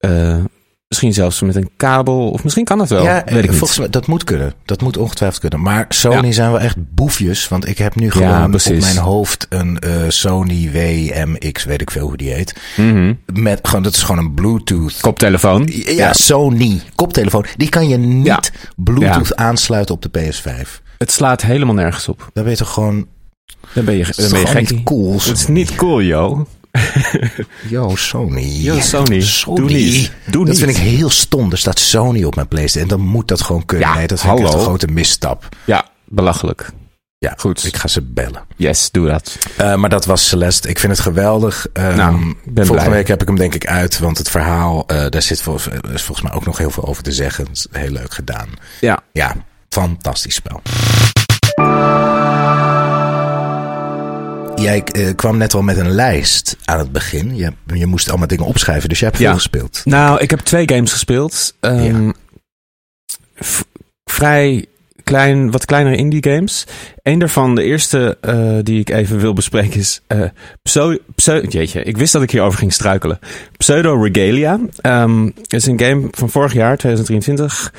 [0.00, 0.44] Uh,
[0.88, 2.30] misschien zelfs met een kabel.
[2.30, 3.04] Of misschien kan dat wel.
[3.04, 4.54] Ja, weet ik volgens mij, dat moet kunnen.
[4.64, 5.60] Dat moet ongetwijfeld kunnen.
[5.60, 6.32] Maar Sony ja.
[6.32, 7.48] zijn wel echt boefjes.
[7.48, 11.90] Want ik heb nu gewoon Ja, op mijn hoofd een uh, Sony WMX, weet ik
[11.90, 12.54] veel hoe die heet.
[12.76, 13.14] Mhm.
[13.32, 15.00] Met gewoon, dat is gewoon een Bluetooth.
[15.00, 15.68] Koptelefoon.
[15.86, 17.44] Ja, Sony koptelefoon.
[17.56, 18.52] Die kan je niet.
[18.76, 20.82] Bluetooth aansluiten op de PS5.
[20.98, 22.30] Het slaat helemaal nergens op.
[22.32, 23.06] Dan ben je toch gewoon.
[23.72, 25.12] Dan ben je, dan is ben je cool.
[25.12, 26.46] Het is niet cool, yo.
[27.68, 28.40] Yo, Sony.
[28.42, 29.20] Yo, Sony.
[29.20, 29.56] Sony.
[29.60, 30.12] Doe niet.
[30.26, 30.64] Doe dat niet.
[30.64, 31.50] vind ik heel stom.
[31.50, 32.90] Er staat Sony op mijn PlayStation.
[32.90, 33.88] En dan moet dat gewoon kunnen.
[33.88, 34.44] Ja, nee, dat hallo.
[34.44, 35.48] echt een grote misstap.
[35.64, 36.70] Ja, belachelijk.
[37.18, 37.64] Ja, Goed.
[37.64, 38.42] Ik ga ze bellen.
[38.56, 39.38] Yes, doe dat.
[39.60, 40.68] Uh, maar dat was Celeste.
[40.68, 41.66] Ik vind het geweldig.
[41.72, 42.88] Um, Nou, ben volgende blij.
[42.90, 43.98] week heb ik hem denk ik uit.
[43.98, 47.02] Want het verhaal, uh, daar zit volgens, is volgens mij ook nog heel veel over
[47.02, 47.44] te zeggen.
[47.46, 48.48] Het is heel leuk gedaan.
[48.80, 49.02] Ja.
[49.12, 49.34] Ja,
[49.68, 50.60] fantastisch spel.
[54.56, 57.36] Jij uh, kwam net al met een lijst aan het begin.
[57.36, 59.26] Je, je moest allemaal dingen opschrijven, dus jij hebt Ja.
[59.28, 59.80] veel gespeeld.
[59.84, 61.54] Nou, ik heb twee games gespeeld.
[61.60, 62.12] Um,
[63.34, 63.60] v-
[64.04, 64.66] vrij
[65.04, 66.66] klein, wat kleinere indie games.
[67.02, 70.24] Eén daarvan, de eerste uh, die ik even wil bespreken, is uh,
[70.62, 70.98] Pseudo...
[71.14, 73.18] Pseu jeetje, ik wist dat ik hierover ging struikelen.
[73.56, 74.58] Pseudo Regalia.
[74.82, 77.72] Um, is een game van vorig jaar, 2023.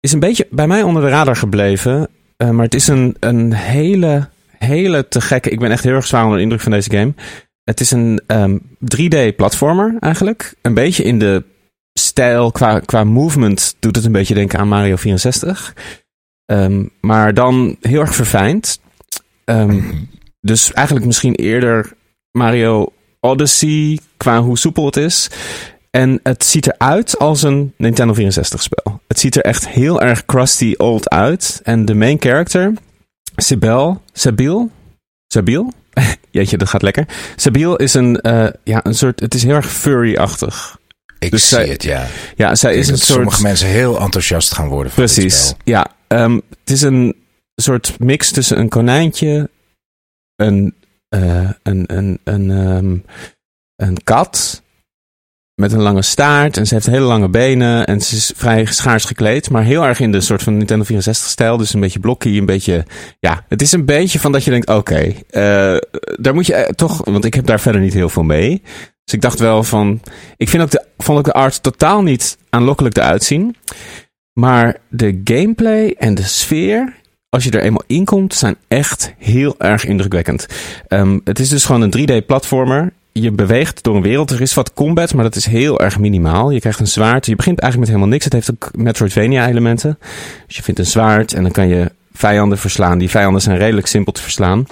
[0.00, 2.08] Is een beetje bij mij onder de radar gebleven.
[2.36, 5.50] Maar het is een, een hele, hele te gekke...
[5.50, 7.14] Ik ben echt heel erg zwaar onder de indruk van deze game.
[7.64, 10.54] het is een um, 3D-platformer eigenlijk.
[10.62, 11.44] Een beetje in de
[11.92, 15.74] stijl, qua, qua movement doet het een beetje denken aan Mario 64.
[16.52, 18.80] Um, maar dan heel erg verfijnd.
[19.44, 20.08] Um,
[20.40, 21.92] dus eigenlijk misschien eerder
[22.30, 25.30] Mario Odyssey qua hoe soepel het is.
[25.90, 29.00] En het ziet eruit als een Nintendo 64 spel.
[29.06, 31.60] Het ziet er echt heel erg crusty old uit.
[31.64, 32.72] En de main character,
[33.40, 34.70] Sibel, Sabil,
[35.26, 35.72] Sabil?
[36.30, 37.08] Jeetje, dat gaat lekker.
[37.36, 40.78] Sabil is een, uh, ja, een soort, het is heel erg furry-achtig.
[41.18, 42.06] Ik dus zie zij, het, ja.
[42.36, 43.16] Ja, zij is een soort...
[43.16, 45.86] sommige mensen heel enthousiast gaan worden van Precies, ja.
[46.08, 47.16] Um, het is een
[47.54, 49.50] soort mix tussen een konijntje,
[50.36, 50.74] een,
[51.14, 53.04] uh, een, een, een, um,
[53.76, 54.62] een kat
[55.58, 56.56] met een lange staart.
[56.56, 57.86] En ze heeft hele lange benen.
[57.86, 59.50] En ze is vrij schaars gekleed.
[59.50, 61.56] Maar heel erg in de soort van Nintendo 64 stijl.
[61.56, 62.40] Dus een beetje blokkie.
[62.40, 62.84] Een beetje.
[63.20, 65.76] Ja, het is een beetje van dat je denkt: oké, uh,
[66.20, 67.04] daar moet je uh, toch.
[67.04, 68.62] Want ik heb daar verder niet heel veel mee.
[69.04, 70.00] Dus ik dacht wel van.
[70.36, 73.56] Ik vind ook de, vond ook de art totaal niet aanlokkelijk eruit zien.
[74.32, 76.96] Maar de gameplay en de sfeer
[77.28, 80.46] als je er eenmaal in komt, zijn echt heel erg indrukwekkend.
[80.88, 84.30] Um, het is dus gewoon een 3D-platformer je beweegt door een wereld.
[84.30, 86.50] Er is wat combat, maar dat is heel erg minimaal.
[86.50, 87.26] Je krijgt een zwaard.
[87.26, 88.24] Je begint eigenlijk met helemaal niks.
[88.24, 89.98] Het heeft ook Metroidvania-elementen.
[90.46, 92.98] Dus je vindt een zwaard en dan kan je vijanden verslaan.
[92.98, 94.66] Die vijanden zijn redelijk simpel te verslaan.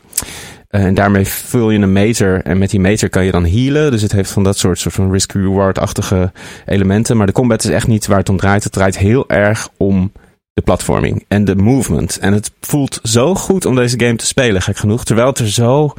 [0.71, 2.43] Uh, en daarmee vul je een meter.
[2.43, 3.91] En met die meter kan je dan healen.
[3.91, 6.33] Dus het heeft van dat soort, soort van risk-reward-achtige
[6.67, 7.17] elementen.
[7.17, 8.65] Maar de combat is echt niet waar het om draait.
[8.65, 10.13] Het draait heel erg om
[10.53, 12.19] de platforming en de movement.
[12.19, 15.05] En het voelt zo goed om deze game te spelen, gek genoeg.
[15.05, 15.93] Terwijl het er zo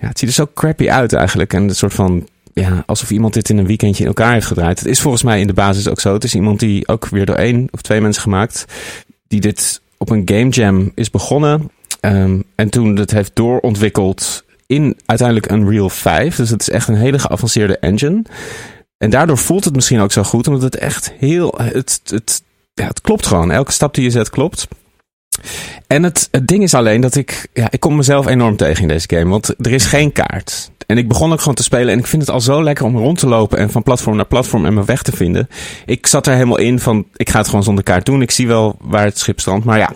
[0.00, 1.52] ja, het ziet er zo crappy uit eigenlijk.
[1.52, 4.78] En een soort van, ja, alsof iemand dit in een weekendje in elkaar heeft gedraaid.
[4.78, 6.12] Het is volgens mij in de basis ook zo.
[6.12, 8.64] Het is iemand die ook weer door één of twee mensen gemaakt.
[9.28, 11.70] Die dit op een game jam is begonnen.
[12.00, 16.36] Um, en toen het heeft doorontwikkeld in uiteindelijk Unreal 5.
[16.36, 18.22] Dus het is echt een hele geavanceerde engine.
[18.98, 21.54] En daardoor voelt het misschien ook zo goed, omdat het echt heel.
[21.62, 22.42] Het, het,
[22.74, 23.50] ja, het klopt gewoon.
[23.50, 24.68] Elke stap die je zet klopt.
[25.86, 29.08] En het, ding is alleen dat ik, ja, ik kom mezelf enorm tegen in deze
[29.10, 30.70] game, want er is geen kaart.
[30.86, 32.96] En ik begon ook gewoon te spelen en ik vind het al zo lekker om
[32.96, 35.48] rond te lopen en van platform naar platform en mijn weg te vinden.
[35.86, 38.22] Ik zat er helemaal in van, ik ga het gewoon zonder kaart doen.
[38.22, 39.92] Ik zie wel waar het schip strandt, maar ja.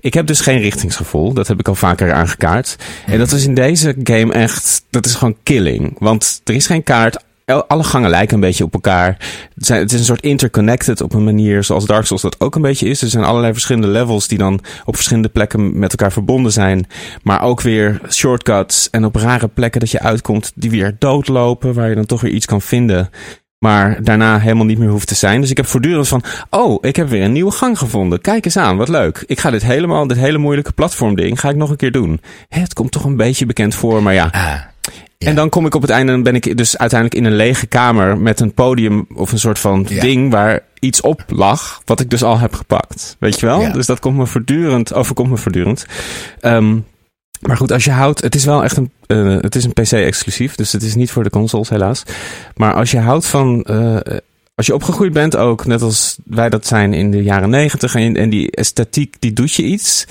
[0.00, 1.32] Ik heb dus geen richtingsgevoel.
[1.32, 2.76] Dat heb ik al vaker aangekaart.
[3.06, 5.96] En dat is in deze game echt, dat is gewoon killing.
[5.98, 9.16] Want er is geen kaart alle gangen lijken een beetje op elkaar.
[9.54, 12.54] Het, zijn, het is een soort interconnected op een manier zoals Dark Souls dat ook
[12.54, 13.02] een beetje is.
[13.02, 16.86] Er zijn allerlei verschillende levels die dan op verschillende plekken met elkaar verbonden zijn.
[17.22, 21.88] Maar ook weer shortcuts en op rare plekken dat je uitkomt die weer doodlopen, waar
[21.88, 23.10] je dan toch weer iets kan vinden.
[23.58, 25.40] Maar daarna helemaal niet meer hoeft te zijn.
[25.40, 28.20] Dus ik heb voortdurend van, oh, ik heb weer een nieuwe gang gevonden.
[28.20, 29.24] Kijk eens aan, wat leuk.
[29.26, 32.20] Ik ga dit helemaal, dit hele moeilijke platformding, ga ik nog een keer doen.
[32.48, 34.70] Het komt toch een beetje bekend voor, maar ja.
[35.24, 37.66] En dan kom ik op het einde en ben ik dus uiteindelijk in een lege
[37.66, 42.10] kamer met een podium of een soort van ding waar iets op lag, wat ik
[42.10, 43.16] dus al heb gepakt.
[43.18, 43.72] Weet je wel?
[43.72, 45.86] Dus dat komt me voortdurend, overkomt me voortdurend.
[46.40, 46.84] Um,
[47.40, 50.54] maar goed, als je houdt, het is wel echt een, uh, het is een PC-exclusief,
[50.54, 52.02] dus het is niet voor de consoles helaas.
[52.54, 53.96] Maar als je houdt van, uh,
[54.54, 58.16] als je opgegroeid bent ook, net als wij dat zijn in de jaren negentig en,
[58.16, 60.06] en die esthetiek, die doet je iets.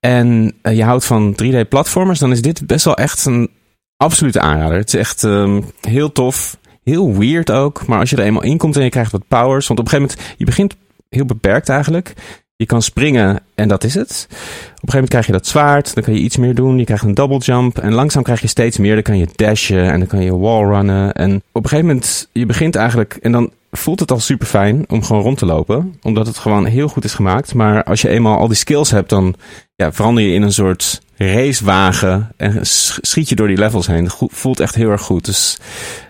[0.00, 3.50] En uh, je houdt van 3D-platformers, dan is dit best wel echt een
[3.96, 4.78] absolute aanrader.
[4.78, 6.56] Het is echt um, heel tof.
[6.82, 7.86] Heel weird ook.
[7.86, 9.66] Maar als je er eenmaal in komt en je krijgt wat powers.
[9.66, 10.76] Want op een gegeven moment, je begint
[11.08, 12.14] heel beperkt eigenlijk.
[12.56, 14.26] Je kan springen en dat is het.
[14.28, 15.94] Op een gegeven moment krijg je dat zwaard.
[15.94, 16.78] Dan kan je iets meer doen.
[16.78, 17.78] Je krijgt een double jump.
[17.78, 18.94] En langzaam krijg je steeds meer.
[18.94, 21.12] Dan kan je dashen en dan kan je wallrunnen.
[21.12, 23.18] En op een gegeven moment, je begint eigenlijk...
[23.22, 25.98] En dan voelt het al super fijn om gewoon rond te lopen.
[26.02, 27.54] Omdat het gewoon heel goed is gemaakt.
[27.54, 29.34] Maar als je eenmaal al die skills hebt, dan
[29.76, 32.32] ja, verander je in een soort racewagen.
[32.36, 32.58] En
[33.00, 34.10] schiet je door die levels heen.
[34.18, 35.24] voelt echt heel erg goed.
[35.24, 35.58] Dus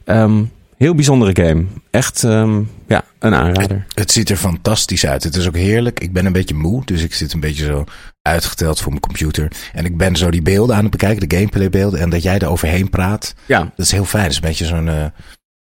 [0.05, 1.65] um, heel bijzondere game.
[1.91, 3.85] Echt um, ja, een aanrader.
[3.95, 5.23] Het, ziet er fantastisch uit.
[5.25, 6.01] Het is ook heerlijk.
[6.01, 6.85] Ik ben een beetje moe.
[6.85, 7.85] Dus ik zit een beetje zo
[8.23, 9.53] uitgeteld voor mijn computer.
[9.73, 11.29] En ik ben zo die beelden aan het bekijken.
[11.29, 12.01] De gameplay beelden.
[12.01, 13.35] En dat jij er overheen praat.
[13.47, 13.59] Ja.
[13.59, 14.23] Dat is heel fijn.
[14.23, 14.87] Dat is een beetje zo'n...
[14.87, 15.05] Uh,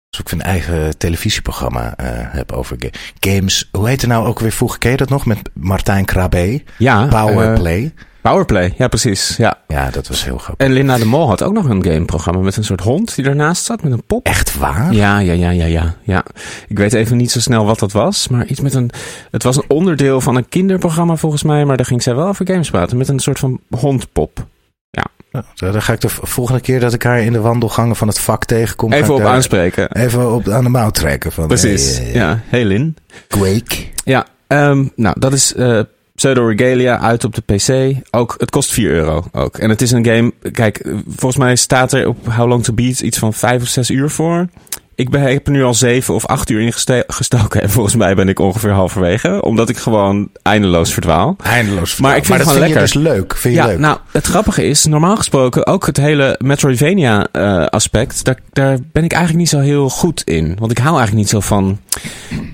[0.10, 2.78] alsof ik een eigen televisieprogramma uh, heb over
[3.20, 3.70] games.
[3.72, 4.80] Hoe heet het nou ook weer vroeger?
[4.80, 5.26] Ken je dat nog?
[5.26, 6.64] Met Martijn Krabbe?
[6.78, 7.06] Ja.
[7.06, 7.82] Powerplay.
[7.82, 7.90] Uh,
[8.22, 9.38] Powerplay, ja precies.
[9.38, 9.58] Ja.
[9.68, 10.68] ja, dat was heel grappig.
[10.68, 13.66] En Linda de Mol had ook nog een gameprogramma met een soort hond die ernaast
[13.66, 14.26] zat met een pop.
[14.26, 14.94] Echt waar?
[14.94, 15.96] Ja, ja, ja, ja, ja.
[16.04, 16.24] ja.
[16.68, 18.90] Ik weet even niet zo snel wat dat was, maar iets met een...
[19.32, 22.48] Het was een onderdeel van een kinderprogramma volgens mij, maar daar ging zij wel over
[22.48, 24.46] games praten met een soort van hondpop.
[24.90, 25.06] Ja.
[25.32, 28.20] Nou, dan ga ik de volgende keer dat ik haar in de wandelgangen van het
[28.20, 28.94] vak tegenkom.
[28.94, 29.92] Even op aanspreken.
[29.92, 31.32] Even op, aan de mouw trekken.
[31.32, 31.98] Van, Precies.
[31.98, 32.98] Hey, ja, hey Lin.
[33.28, 33.76] Quake.
[34.04, 35.82] Ja, um, nou dat is uh,
[36.20, 37.96] Pseudo Regalia uit op de PC.
[38.12, 39.58] Ook, het kost 4 euro ook.
[39.58, 40.34] En het is een game.
[40.52, 43.90] Kijk, volgens mij staat er op How Long to Beat iets van 5 of 6
[43.90, 44.48] uur voor.
[45.00, 46.74] Ik ben, heb er nu al 7 of 8 uur in
[47.08, 47.62] gestoken.
[47.62, 49.42] En volgens mij ben ik ongeveer halverwege.
[49.44, 51.36] Omdat ik gewoon eindeloos verdwaal.
[51.44, 52.88] Eindeloos Maar ik vind maar het gewoon lekker.
[52.88, 53.36] Je dus leuk.
[53.36, 53.80] Vind je ja, leuk?
[53.80, 59.04] nou, het grappige is, normaal gesproken ook het hele Metroidvania eh, aspect, daar, daar ben
[59.04, 60.56] ik eigenlijk niet zo heel goed in.
[60.60, 61.80] Want ik hou eigenlijk niet zo van.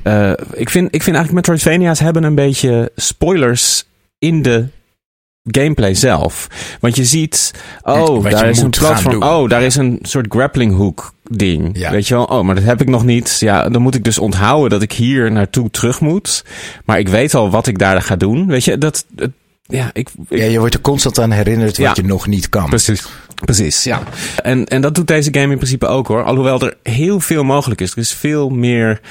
[0.03, 3.86] eh, ik, vind, ik vind eigenlijk Metroidvania's hebben een beetje spoilers
[4.19, 4.67] in de
[5.51, 6.47] gameplay zelf.
[6.79, 7.51] Want je ziet,
[7.84, 9.23] oh, Wat daar is een platform.
[9.23, 11.69] Oh, daar is een soort grappling hook ding.
[11.77, 11.91] Ja.
[11.91, 12.23] Weet je wel?
[12.23, 13.38] Oh, maar dat heb ik nog niet.
[13.39, 16.45] Ja, dan moet ik dus onthouden dat ik hier naartoe terug moet.
[16.86, 18.47] Maar ik weet al wat ik daar ga doen.
[18.47, 19.05] Weet je, dat.
[19.63, 22.01] ja, ik, ik Ja, je wordt er constant aan herinnerd wat Ja.
[22.03, 22.69] je nog niet kan.
[22.69, 23.05] Precies.
[23.45, 24.01] Precies, ja.
[24.43, 26.23] En, en dat doet deze game in principe ook hoor.
[26.23, 27.91] Alhoewel er heel veel mogelijk is.
[27.91, 29.01] Er is veel meer.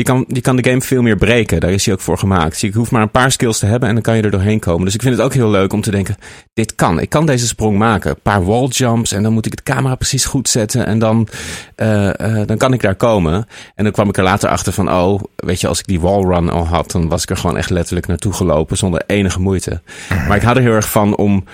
[0.00, 1.60] Je kan, je kan de game veel meer breken.
[1.60, 2.60] Daar is hij ook voor gemaakt.
[2.60, 4.84] Je hoeft maar een paar skills te hebben en dan kan je er doorheen komen.
[4.84, 6.16] Dus ik vind het ook heel leuk om te denken:
[6.52, 7.00] dit kan.
[7.00, 8.10] Ik kan deze sprong maken.
[8.10, 10.86] Een paar wall jumps en dan moet ik de camera precies goed zetten.
[10.86, 11.28] En dan,
[11.76, 13.46] eh, eh, dan kan ik daar komen.
[13.74, 16.22] En dan kwam ik er later achter van: oh, weet je, als ik die wall
[16.22, 19.82] run al had, dan was ik er gewoon echt letterlijk naartoe gelopen zonder enige moeite.
[20.28, 21.44] Maar ik hou er heel erg van om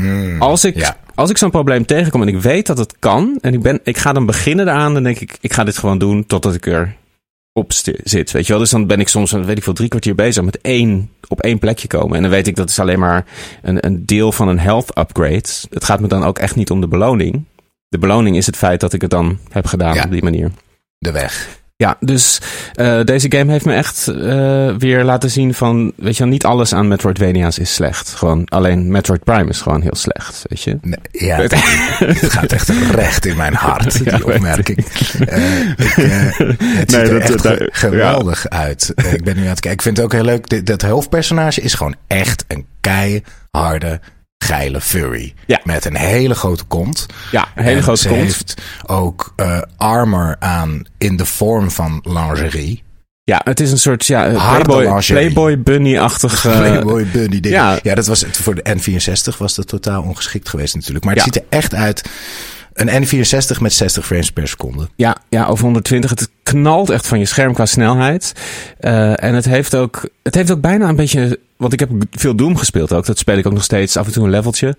[0.00, 0.42] Mm.
[0.42, 0.96] als ik, Ja.
[1.14, 3.96] als ik zo'n probleem tegenkom en ik weet dat het kan, en ik, ben, ik
[3.96, 6.96] ga dan beginnen eraan, dan denk ik, ik ga dit gewoon doen totdat ik er
[7.58, 8.30] op zit.
[8.30, 8.58] Weet je wel?
[8.58, 11.58] Dus dan ben ik soms, weet ik veel, drie kwartier bezig met één, op één
[11.58, 12.16] plekje komen.
[12.16, 13.24] En dan weet ik dat is alleen maar
[13.62, 15.48] een, een deel van een health upgrade.
[15.70, 17.44] Het gaat me dan ook echt niet om de beloning.
[17.88, 20.04] De beloning is het feit dat ik het dan heb gedaan Ja.
[20.04, 20.50] op die manier.
[20.98, 21.60] De weg.
[21.82, 22.40] Ja, dus
[22.74, 26.44] eh, deze game heeft me echt eh, weer laten zien van, weet je wel, niet
[26.44, 28.08] alles aan Metroidvania's is slecht.
[28.14, 30.78] Gewoon alleen Metroid Prime is gewoon heel slecht, weet je.
[30.82, 31.54] Nee, ja, het
[32.32, 34.78] gaat echt recht in mijn hart, die opmerking.
[34.78, 38.92] Ik, eh, het Nee, ziet er dat- echt dat- ge- geweldig uit.
[39.12, 39.72] Ik ben nu aan het kijken.
[39.72, 40.48] Ik vind het ook heel leuk.
[40.48, 44.00] Dit- Dat hoofdpersonage is gewoon echt een keiharde,
[44.38, 45.34] geile furry.
[45.46, 45.60] Ja.
[45.64, 47.06] Met een hele grote kont.
[47.30, 48.20] Ja, een hele En grote ze kont.
[48.20, 48.54] heeft
[48.86, 52.82] ook eh, armor aan in de vorm van lingerie.
[53.24, 55.02] Ja, het is een soort ja, eh, Playboy.
[55.06, 56.44] Playboy Bunny-achtig.
[56.46, 57.54] eh, Playboy Bunny ding.
[57.54, 57.78] ja.
[57.82, 57.94] Ja.
[57.94, 61.04] dat was voor de N64 was dat totaal ongeschikt geweest natuurlijk.
[61.04, 61.32] Maar het Ja.
[61.32, 62.08] ziet er echt uit.
[62.72, 64.88] Een N64 met 60 frames per seconde.
[64.96, 66.10] ja, ja, over 120.
[66.10, 68.32] Het knalt echt van je scherm qua snelheid.
[68.78, 71.38] En het heeft, ook, het heeft ook bijna een beetje...
[71.58, 73.06] Want ik heb veel Doom gespeeld ook.
[73.06, 74.76] Dat speel ik ook nog steeds af en toe een leveltje.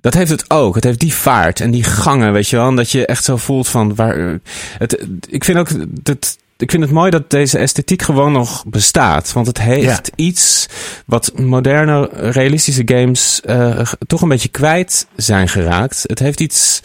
[0.00, 0.74] Dat heeft het ook.
[0.74, 2.68] Het heeft die vaart en die gangen, weet je wel.
[2.68, 3.94] En dat je echt zo voelt van...
[3.94, 4.40] Waar,
[4.78, 5.68] het, ik vind ook...
[6.02, 9.32] Dat, ik vind het mooi dat deze esthetiek gewoon nog bestaat.
[9.32, 10.68] Want het heeft iets
[11.06, 16.04] wat moderne, realistische games eh, toch een beetje kwijt zijn geraakt.
[16.06, 16.82] Het heeft iets,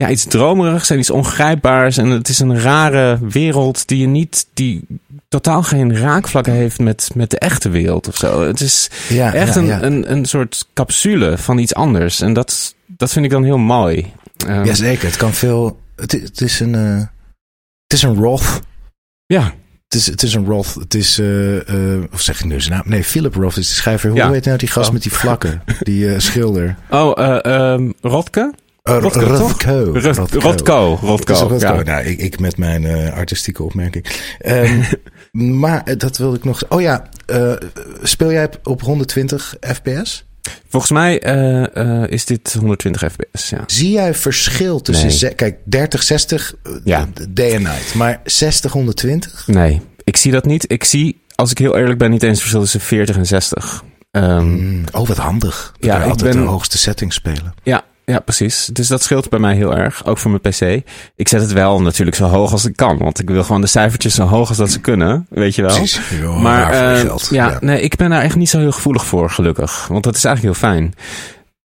[0.00, 1.96] ja, iets dromerigs en iets ongrijpbaars.
[1.96, 4.84] En het is een rare wereld die je niet, die
[5.28, 8.42] totaal geen raakvlakken heeft met, met de echte wereld of zo.
[8.46, 9.82] Het is Ja, echt ja, een, ja.
[9.82, 12.20] Een, een soort capsule van iets anders.
[12.20, 14.12] En dat, dat vind ik dan heel mooi.
[14.46, 15.80] Ehm, Jazeker, het kan veel.
[15.96, 16.74] Het, is- het is een.
[16.74, 16.96] eh,
[17.82, 18.60] het is een Roth.
[19.26, 19.42] ja,
[19.88, 20.74] Het is, het is een Roth.
[20.74, 21.18] Het is.
[21.18, 22.82] eh, eh, of zeg ik nu zijn naam?
[22.88, 24.08] Nee, Philip Roth is de schrijver.
[24.10, 24.30] Hoe Ja.
[24.30, 24.92] heet nou die gast Oh.
[24.92, 25.62] met die vlakken?
[25.80, 26.76] Die schilder.
[26.90, 28.52] Oh, eh ehm Rotke?
[28.96, 29.20] Uh, Rotko,
[30.38, 30.98] Rotko.
[31.02, 31.82] Rotko.
[31.84, 34.06] Nou, ik, ik met mijn eh, artistieke opmerking.
[34.38, 34.82] Ehm,
[35.60, 36.62] maar eh, dat wilde ik nog.
[36.68, 37.52] Oh ja, eh,
[38.02, 40.24] speel jij op 120 fps?
[40.68, 43.50] Volgens mij eh, eh, is dit 120 fps.
[43.50, 43.62] Ja.
[43.66, 45.06] Zie jij verschil tussen.
[45.06, 45.16] Nee.
[45.16, 47.08] ze- kijk, 30, 60, eh, Ja.
[47.28, 47.94] day and night.
[47.94, 49.46] Maar 60, 120?
[49.46, 50.72] Nee, ik zie dat niet.
[50.72, 53.82] Ik zie, als ik heel eerlijk ben, niet eens verschil tussen 40 en 60.
[54.10, 55.74] Ehm, Mm, oh, wat handig.
[55.80, 57.54] Ja, ik altijd ben- de hoogste setting spelen.
[57.62, 58.70] ja, ja, precies.
[58.72, 60.06] Dus dat scheelt bij mij heel erg.
[60.06, 60.88] Ook voor mijn PC.
[61.16, 62.98] Ik zet het wel natuurlijk zo hoog als ik kan.
[62.98, 65.26] Want ik wil gewoon de cijfertjes zo hoog als dat ze kunnen.
[65.28, 65.76] Weet je wel.
[65.76, 66.00] Precies.
[66.40, 67.28] Maar geld.
[67.30, 69.86] ja, nee, ik ben daar echt niet zo heel gevoelig voor, gelukkig.
[69.86, 70.94] Want dat is eigenlijk heel fijn.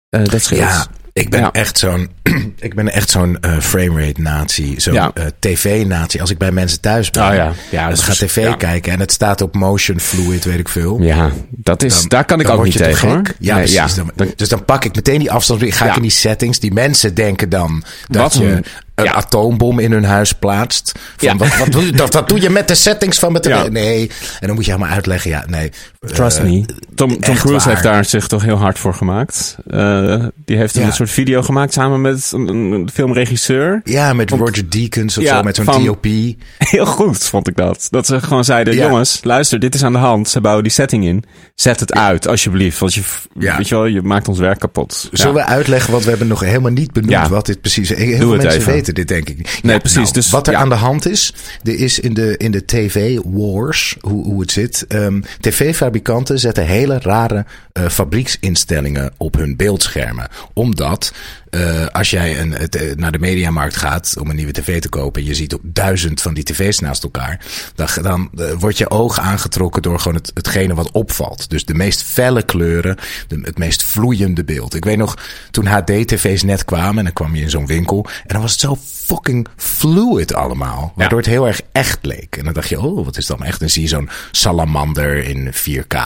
[0.08, 0.60] Eh, dat scheelt.
[0.60, 1.52] Ja, ik ben Ja.
[1.52, 2.08] echt zo'n,
[2.58, 5.10] ik ben echt zo'n eh, framerate nazi, zo'n Ja.
[5.14, 6.20] eh, tv nazi.
[6.20, 9.00] Als ik bij mensen thuis ben, Oh ja, ja dus ga is- tv kijken en
[9.00, 11.00] het staat op motion fluid, weet ik veel.
[11.02, 13.22] Ja, dat is, Dan- daar kan ik ook niet tegen hoor.
[13.38, 13.94] Ja, Nee, precies.
[13.94, 15.62] Dan- dus dan pak ik meteen die afstand.
[15.74, 16.60] Ga ik in die settings.
[16.60, 18.60] Die mensen denken dan dat Wat je
[18.96, 19.12] een- ja.
[19.12, 20.92] atoombom in hun huis plaatst.
[21.16, 21.36] Van, Ja.
[21.36, 23.48] wat, wat, doe je, dat, dat doe je met de settings van met de...
[23.48, 23.68] Ja.
[23.68, 24.10] Nee.
[24.40, 25.30] En dan moet je helemaal uitleggen.
[25.30, 25.70] Ja, nee.
[26.06, 26.64] Trust Eh, me.
[26.94, 27.68] Tom, Cruise waar.
[27.68, 29.56] heeft daar zich toch heel hard voor gemaakt.
[29.70, 30.82] Eh, die heeft Ja.
[30.82, 33.80] een soort video gemaakt samen met een, een filmregisseur.
[33.84, 36.04] Ja, met Roger Deakins of Ja, zo, met zo'n DOP.
[36.58, 37.86] Heel goed vond ik dat.
[37.90, 38.86] Dat ze gewoon zeiden, Ja.
[38.88, 40.28] jongens, luister, dit is aan de hand.
[40.28, 41.24] Ze bouwen die setting in.
[41.54, 42.78] Zet het uit, alsjeblieft.
[42.78, 43.02] Want je,
[43.38, 43.56] Ja.
[43.56, 45.08] weet je wel, je maakt ons werk kapot.
[45.12, 45.40] Zullen Ja.
[45.42, 47.28] we uitleggen, want we hebben nog helemaal niet benoemd Ja.
[47.28, 47.98] wat dit precies is.
[47.98, 48.72] Heel Doe veel het mensen even.
[48.72, 49.62] weten weten dit denk ik niet.
[49.62, 50.12] Nee, precies.
[50.12, 50.58] Dus, wat er ja.
[50.58, 54.84] aan de hand is, er is in de, in de TV-wars, hoe, hoe het zit.
[54.88, 60.28] ehm, TV-fabrikanten zetten hele rare eh, fabrieksinstellingen op hun beeldschermen.
[60.52, 61.12] Omdat
[61.56, 64.88] eh, als jij een, het, eh, naar de mediamarkt gaat om een nieuwe tv te
[64.88, 65.22] kopen...
[65.22, 67.40] en je ziet ook duizend van die tv's naast elkaar...
[67.74, 71.50] dan, dan eh, wordt je oog aangetrokken door gewoon het, hetgene wat opvalt.
[71.50, 72.96] Dus de meest felle kleuren,
[73.28, 74.74] de, het meest vloeiende beeld.
[74.74, 75.18] Ik weet nog,
[75.50, 76.98] toen HD-tv's net kwamen...
[76.98, 78.06] en dan kwam je in zo'n winkel...
[78.06, 80.92] en dan was het zo fucking fluid allemaal.
[80.94, 82.36] Waardoor het heel erg echt leek.
[82.36, 83.60] En dan dacht je, oh, wat is dat nou echt?
[83.60, 85.96] Dan zie je zo'n salamander in 4K...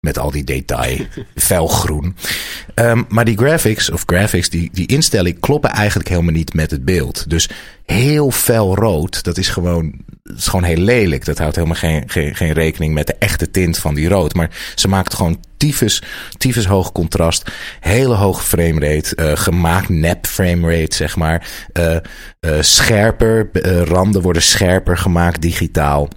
[0.00, 2.16] Met al die detail, felgroen.
[2.74, 6.84] Ehm, maar die graphics, of graphics, die, die instelling kloppen eigenlijk helemaal niet met het
[6.84, 7.30] beeld.
[7.30, 7.48] Dus
[7.84, 9.94] heel fel rood, dat is gewoon,
[10.36, 11.24] is gewoon heel lelijk.
[11.24, 14.34] Dat houdt helemaal geen, geen, geen rekening met de echte tint van die rood.
[14.34, 16.02] Maar ze maakt gewoon tyfus,
[16.36, 17.50] tyfus hoog contrast.
[17.80, 19.14] Hele hoge framerate.
[19.16, 21.48] eh gemaakt nep framerate, zeg maar.
[21.72, 21.96] eh
[22.40, 23.48] eh, scherper,
[23.84, 26.08] randen worden scherper gemaakt digitaal.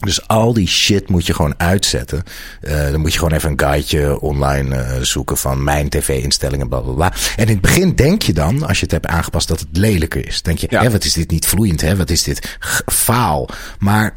[0.00, 2.22] Dus al die shit moet je gewoon uitzetten.
[2.62, 6.80] Uh, dan moet je gewoon even een guideje online uh, zoeken van mijn tv-instellingen, bla
[6.80, 7.12] bla bla.
[7.36, 10.26] En in het begin denk je dan, als je het hebt aangepast, dat het lelijker
[10.26, 10.42] is.
[10.42, 10.82] Denk je, Ja.
[10.82, 11.96] hè, wat is dit niet vloeiend, hè?
[11.96, 13.48] Wat is dit faal?
[13.78, 14.12] Maar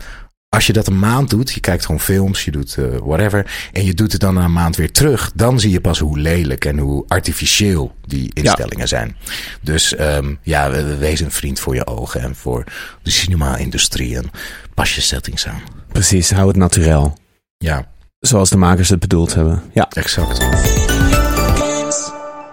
[0.49, 3.85] als je dat een maand doet, je kijkt gewoon films, je doet uh, whatever, en
[3.85, 6.65] je doet het dan na een maand weer terug, dan zie je pas hoe lelijk
[6.65, 9.15] en hoe artificieel die instellingen zijn.
[9.61, 12.63] Dus um, ja, we- we- wees een vriend voor je ogen en voor
[13.03, 14.29] de cinema-industrie en
[14.73, 15.61] pas je settings aan.
[15.91, 17.17] Precies, hou het naturel.
[17.57, 17.87] Ja,
[18.19, 19.63] Zoals de makers het bedoeld hebben.
[19.73, 19.87] Ja.
[19.89, 20.37] exact.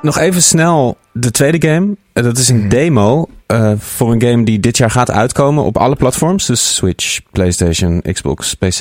[0.07, 1.97] Nog even snel de tweede game.
[2.13, 2.69] Eh, Dat is een Mhm.
[2.69, 6.47] demo eh, voor een game die dit jaar gaat uitkomen op alle platforms.
[6.47, 8.79] Dus Switch, PlayStation, Xbox, PC,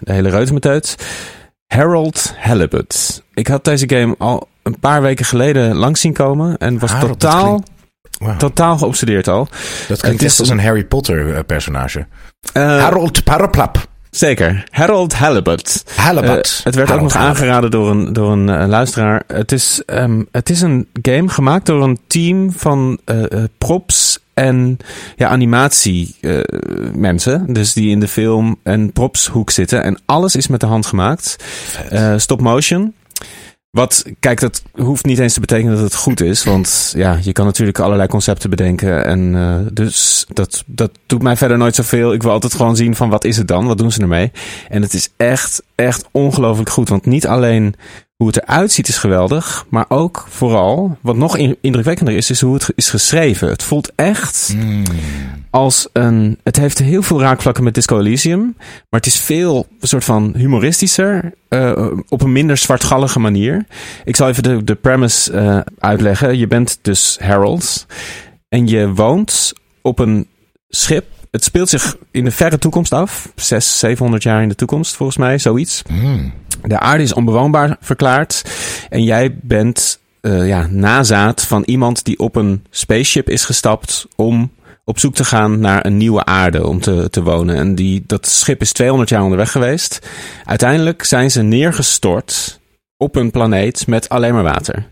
[0.00, 0.96] de hele reutemeteut.
[1.66, 3.22] Harold Halibut.
[3.34, 7.20] Ik had deze game al een paar weken geleden langs zien komen en was Harold,
[7.20, 7.62] totaal,
[8.18, 8.36] Wauw.
[8.36, 9.48] totaal geobsedeerd al.
[9.88, 12.06] Dat klinkt het is echt als een Harry Potter eh, personage.
[12.52, 13.87] Harold Paraplap.
[14.10, 14.64] Zeker.
[14.70, 15.84] Harold Halibut.
[15.96, 16.56] Halibut.
[16.58, 17.38] Eh, het werd ook nog Halibut.
[17.38, 19.22] aangeraden door een, door een eh, luisteraar.
[19.26, 23.22] Het is, ehm, het is een game gemaakt door een team van eh,
[23.58, 24.76] props en
[25.16, 26.16] ja, animatie
[26.92, 27.52] mensen.
[27.52, 29.82] Dus die in de film- en propshoek zitten.
[29.82, 31.36] En alles is met de hand gemaakt.
[32.16, 32.94] Stop motion.
[33.70, 36.44] Wat, kijk, dat hoeft niet eens te betekenen dat het goed is.
[36.44, 39.04] Want ja, je kan natuurlijk allerlei concepten bedenken.
[39.04, 42.12] En eh, dus dat, dat doet mij verder nooit zoveel.
[42.12, 43.66] Ik wil altijd gewoon zien van wat is het dan?
[43.66, 44.32] Wat doen ze ermee?
[44.68, 46.88] En het is echt, echt ongelooflijk goed.
[46.88, 47.74] Want niet alleen
[48.18, 49.64] hoe het eruit ziet is geweldig.
[49.68, 53.48] Maar ook vooral, wat nog in- indrukwekkender is, is hoe het is geschreven.
[53.48, 54.82] Het voelt echt Mm.
[55.50, 56.38] als een.
[56.44, 58.54] Het heeft heel veel raakvlakken met Disco Elysium.
[58.58, 61.32] Maar het is veel een soort van humoristischer.
[61.48, 63.66] eh, op een minder zwartgallige manier.
[64.04, 66.38] Ik zal even de, de premise eh, uitleggen.
[66.38, 67.86] Je bent dus Harold.
[68.48, 69.52] En je woont
[69.82, 70.26] op een
[70.68, 71.04] schip.
[71.30, 73.32] Het speelt zich in de verre toekomst af.
[73.34, 75.82] 600, 700 jaar in de toekomst, volgens mij, zoiets.
[75.90, 76.32] Mm.
[76.62, 78.42] De aarde is onbewoonbaar verklaard.
[78.88, 84.50] En jij bent eh, ja, nazaat van iemand die op een spaceship is gestapt om
[84.84, 87.56] op zoek te gaan naar een nieuwe aarde om te, te wonen.
[87.56, 90.08] En die, dat schip is 200 jaar onderweg geweest.
[90.44, 92.60] Uiteindelijk zijn ze neergestort
[92.96, 94.88] op een planeet met alleen maar water.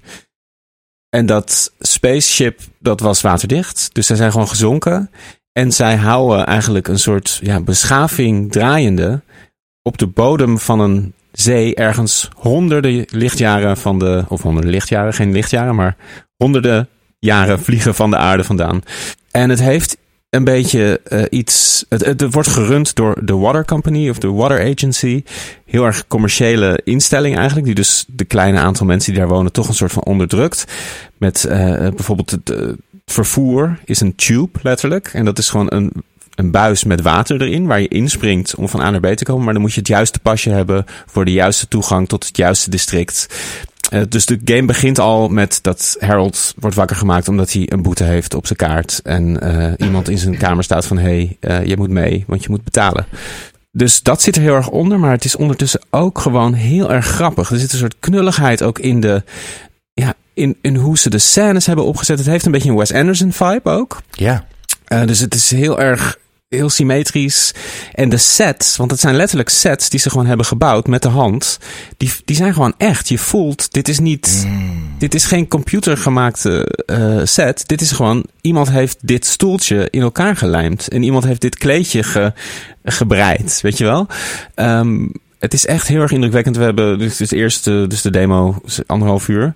[1.08, 3.88] En dat spaceship, dat was waterdicht.
[3.92, 5.10] Dus zij zijn gewoon gezonken.
[5.52, 9.22] En zij houden eigenlijk een soort ja, beschaving draaiende
[9.82, 15.32] op de bodem van een zee ergens honderden lichtjaren van de, of honderden lichtjaren, geen
[15.32, 15.96] lichtjaren, maar
[16.36, 18.82] honderden jaren vliegen van de aarde vandaan.
[19.30, 19.96] En het heeft
[20.30, 24.72] een beetje eh, iets, het, het wordt gerund door de Water Company of de Water
[24.72, 25.22] Agency.
[25.64, 29.68] Heel erg commerciële instelling eigenlijk, die dus de kleine aantal mensen die daar wonen toch
[29.68, 30.64] een soort van onderdrukt.
[31.16, 32.68] Met eh, bijvoorbeeld het eh,
[33.04, 35.10] vervoer is een tube letterlijk.
[35.12, 35.92] En dat is gewoon een
[36.36, 39.44] een buis met water erin, waar je inspringt om van A naar B te komen.
[39.44, 42.70] Maar dan moet je het juiste pasje hebben voor de juiste toegang tot het juiste
[42.70, 43.26] district.
[43.92, 47.82] Uh, dus de game begint al met dat Harold wordt wakker gemaakt omdat hij een
[47.82, 49.00] boete heeft op zijn kaart.
[49.02, 52.42] En uh, iemand in zijn kamer staat van, hé, hey, uh, je moet mee, want
[52.42, 53.06] je moet betalen.
[53.72, 57.06] Dus dat zit er heel erg onder, maar het is ondertussen ook gewoon heel erg
[57.06, 57.50] grappig.
[57.50, 59.22] Er zit een soort knulligheid ook in de,
[59.92, 62.18] ja, in, in hoe ze de scènes hebben opgezet.
[62.18, 64.02] Het heeft een beetje een Wes Anderson vibe ook.
[64.10, 64.44] Ja.
[65.04, 66.18] Dus het is heel erg
[66.48, 67.54] heel symmetrisch.
[67.92, 71.08] En de sets, want het zijn letterlijk sets die ze gewoon hebben gebouwd met de
[71.08, 71.58] hand.
[71.96, 73.08] Die, die zijn gewoon echt.
[73.08, 74.44] Je voelt, dit is niet.
[74.46, 74.94] Mm.
[74.98, 77.68] Dit is geen computergemaakte uh, set.
[77.68, 78.24] Dit is gewoon.
[78.40, 80.88] Iemand heeft dit stoeltje in elkaar gelijmd.
[80.88, 82.32] En iemand heeft dit kleedje ge,
[82.84, 83.60] gebreid.
[83.60, 84.06] Weet je wel?
[84.54, 86.56] Um, het is echt heel erg indrukwekkend.
[86.56, 89.54] We hebben dus, dus eerst dus de demo, anderhalf uur.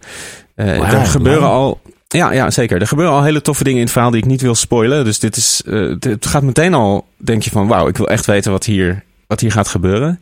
[0.56, 1.52] Uh, wow, er gebeuren wow.
[1.52, 1.80] al
[2.16, 2.80] Ja, ja, zeker.
[2.80, 5.04] Er gebeuren al hele toffe dingen in het verhaal die ik niet wil spoilen.
[5.04, 8.26] Dus dit is, uh, het gaat meteen al, denk je van, wauw, ik wil echt
[8.26, 10.20] weten wat hier, wat hier gaat gebeuren.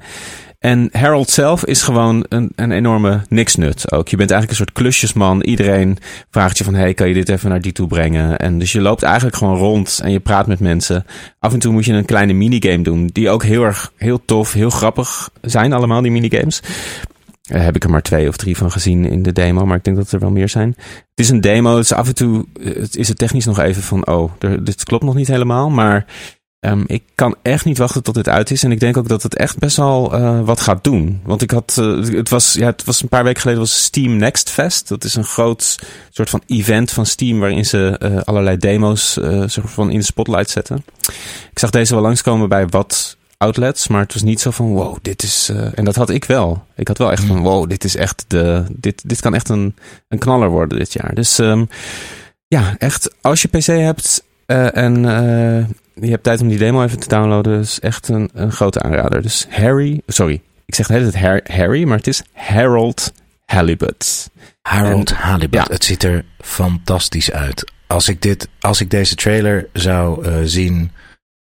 [0.59, 4.09] En Harold zelf is gewoon een, een enorme niksnut ook.
[4.09, 5.43] Je bent eigenlijk een soort klusjesman.
[5.43, 5.99] Iedereen
[6.31, 8.39] vraagt je van, hey, kan je dit even naar die toe brengen?
[8.39, 11.07] En dus je loopt eigenlijk gewoon rond en je praat met mensen.
[11.39, 14.53] Af en toe moet je een kleine minigame doen, die ook heel erg, heel tof,
[14.53, 16.63] heel grappig zijn allemaal, die minigames.
[17.49, 19.85] Daar heb ik er maar twee of drie van gezien in de demo, maar ik
[19.85, 20.75] denk dat er wel meer zijn.
[20.79, 22.47] Het is een demo, dus af en toe
[22.91, 24.33] is het technisch nog even van, oh,
[24.63, 26.07] dit klopt nog niet helemaal, maar
[26.61, 28.63] Um, ik kan echt niet wachten tot dit uit is.
[28.63, 31.21] En ik denk ook dat het echt best wel uh, wat gaat doen.
[31.25, 34.51] Want ik had, het, was, ja, het was een paar weken geleden was Steam Next
[34.51, 34.89] Fest.
[34.89, 35.79] Dat is een groot
[36.11, 39.13] soort van event van Steam waarin ze allerlei demo's
[39.47, 40.85] soort van in de spotlight zetten.
[41.51, 44.97] Ik zag deze wel langskomen bij wat outlets, maar het was niet zo van wow,
[45.03, 45.53] dit is.
[45.75, 46.65] en dat had ik wel.
[46.75, 48.65] Ik had wel echt van wow, dit is echt de.
[48.71, 49.77] Dit, dit kan echt een,
[50.09, 51.15] een knaller worden dit jaar.
[51.15, 51.69] Dus um,
[52.47, 55.03] ja, echt, als je PC hebt en
[55.95, 57.61] je hebt tijd om die demo even te downloaden.
[57.61, 59.23] is echt een, een grote aanrader.
[59.23, 63.13] Dus Harry, sorry, ik zeg de hele tijd Harry, maar het is Harold
[63.45, 64.31] Halibut.
[64.63, 65.69] Harold Halibut.
[65.69, 67.73] Het ziet er fantastisch uit.
[67.87, 70.91] Als ik, dit, als ik deze trailer zou zien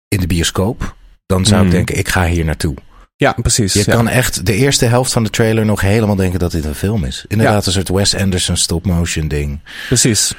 [0.08, 0.96] in de bioscoop,
[1.32, 1.66] dan zou mm.
[1.66, 2.76] ik denken, ik ga hier naartoe.
[3.16, 3.74] Ja, precies.
[3.74, 3.94] Je ja.
[3.94, 7.04] kan echt de eerste helft van de trailer nog helemaal denken dat dit een film
[7.04, 7.26] is.
[7.28, 7.68] Inderdaad, ja.
[7.68, 9.60] een soort Wes Anderson stop-motion ding.
[9.88, 10.34] Precies.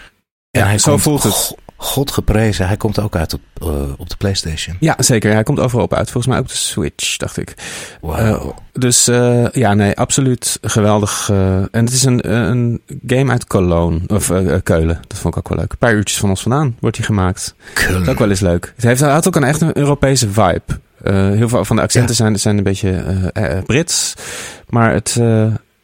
[0.51, 1.55] Ja, hij zo komt, voelt het.
[1.83, 2.67] God geprezen.
[2.67, 4.77] Hij komt ook uit op, uh, op de PlayStation.
[4.81, 5.33] Ja, zeker.
[5.33, 6.11] Hij komt overal op uit.
[6.11, 7.55] Volgens mij ook de Switch, dacht ik.
[8.01, 8.19] Wow.
[8.19, 11.29] Uh, dus uh, ja, nee, absoluut geweldig.
[11.31, 14.27] en het is een, een game uit Cologne, of
[14.63, 15.01] Keulen.
[15.07, 15.73] Dat vond ik ook wel leuk.
[15.73, 17.55] Een paar uurtjes van ons vandaan wordt hij gemaakt.
[17.73, 17.93] Keulen.
[17.93, 18.73] Dat is ook wel eens leuk.
[18.75, 20.81] Het heeft, had ook een echt een Europese vibe.
[21.37, 22.17] heel veel van de accenten ja.
[22.17, 24.15] zijn, zijn een beetje Brits.
[24.69, 25.15] Maar het...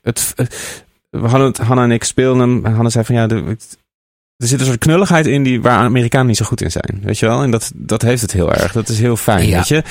[0.02, 0.34] het
[1.10, 2.66] we hadden het, Hanna en ik speelden hem.
[2.66, 3.56] En Hanna zei van ja, de,
[4.38, 7.00] er zit een soort knulligheid in die, waar Amerikanen niet zo goed in zijn.
[7.02, 7.42] Weet je wel?
[7.42, 8.72] En dat, dat heeft het heel erg.
[8.72, 9.56] Dat is heel fijn, ja.
[9.56, 9.82] weet je?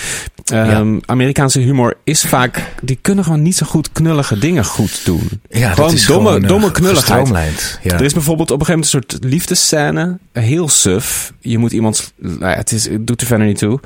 [0.53, 0.99] Um, ja.
[1.05, 2.73] Amerikaanse humor is vaak...
[2.81, 5.29] Die kunnen gewoon niet zo goed knullige dingen goed doen.
[5.49, 7.79] Ja, gewoon dat is domme, gewoon, uh, domme knulligheid.
[7.83, 7.93] Ja.
[7.93, 10.17] Er is bijvoorbeeld op een gegeven moment een soort liefdescène.
[10.31, 11.33] Heel suf.
[11.39, 12.13] Je moet iemand...
[12.17, 13.79] Nou ja, het, is, het doet er verder niet toe.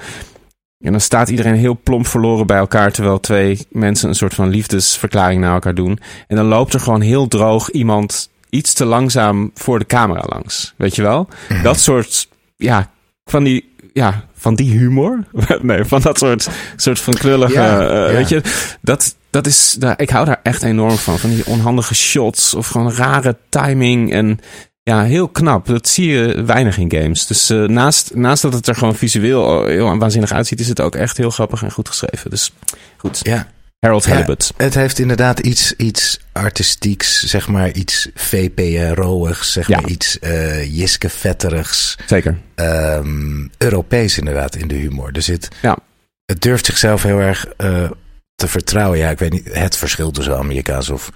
[0.83, 2.91] En dan staat iedereen heel plomp verloren bij elkaar...
[2.91, 5.99] terwijl twee mensen een soort van liefdesverklaring naar elkaar doen.
[6.27, 10.73] En dan loopt er gewoon heel droog iemand iets te langzaam voor de camera langs.
[10.77, 11.27] Weet je wel?
[11.49, 11.63] Mhm.
[11.63, 12.91] Dat soort, ja,
[13.25, 15.23] van die, ja, van die humor.
[15.61, 18.13] nee, van dat soort, soort van knullige, Ja, uh, ja.
[18.13, 18.41] weet je.
[18.81, 21.19] Dat, dat is, daar, ik hou daar echt enorm van.
[21.19, 24.39] Van die onhandige shots of gewoon rare timing en
[24.83, 25.65] ja, heel knap.
[25.65, 27.27] Dat zie je weinig in games.
[27.27, 30.95] Dus uh, naast, naast dat het er gewoon visueel heel waanzinnig uitziet, is het ook
[30.95, 32.29] echt heel grappig en goed geschreven.
[32.29, 32.53] Dus
[32.97, 33.19] goed.
[33.23, 33.47] Ja,
[33.81, 34.53] Harold Ja, Halibut.
[34.57, 39.79] het heeft inderdaad iets, iets artistieks, zeg maar iets VPRO-igs, zeg Ja.
[39.79, 41.97] maar iets eh Jiske Vetterigs.
[42.05, 42.37] Zeker.
[42.55, 45.09] ehm, Europees inderdaad in de humor.
[45.13, 45.77] Er zit, Ja.
[46.25, 47.89] Het durft zichzelf heel erg eh,
[48.35, 48.97] te vertrouwen.
[48.97, 51.11] Ja, ik weet niet het verschil tussen Amerikaans of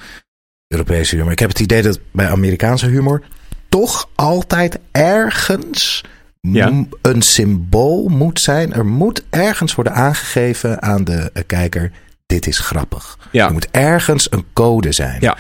[0.68, 1.32] Europese humor.
[1.32, 3.24] Ik heb het idee dat bij Amerikaanse humor
[3.70, 6.04] toch altijd ergens
[6.42, 6.86] Ja.
[7.02, 8.74] een symbool moet zijn.
[8.74, 11.92] Er moet ergens worden aangegeven aan de eh, kijker:
[12.26, 13.18] dit is grappig.
[13.32, 13.46] Ja.
[13.48, 15.18] Er moet ergens een code zijn.
[15.20, 15.38] Ja.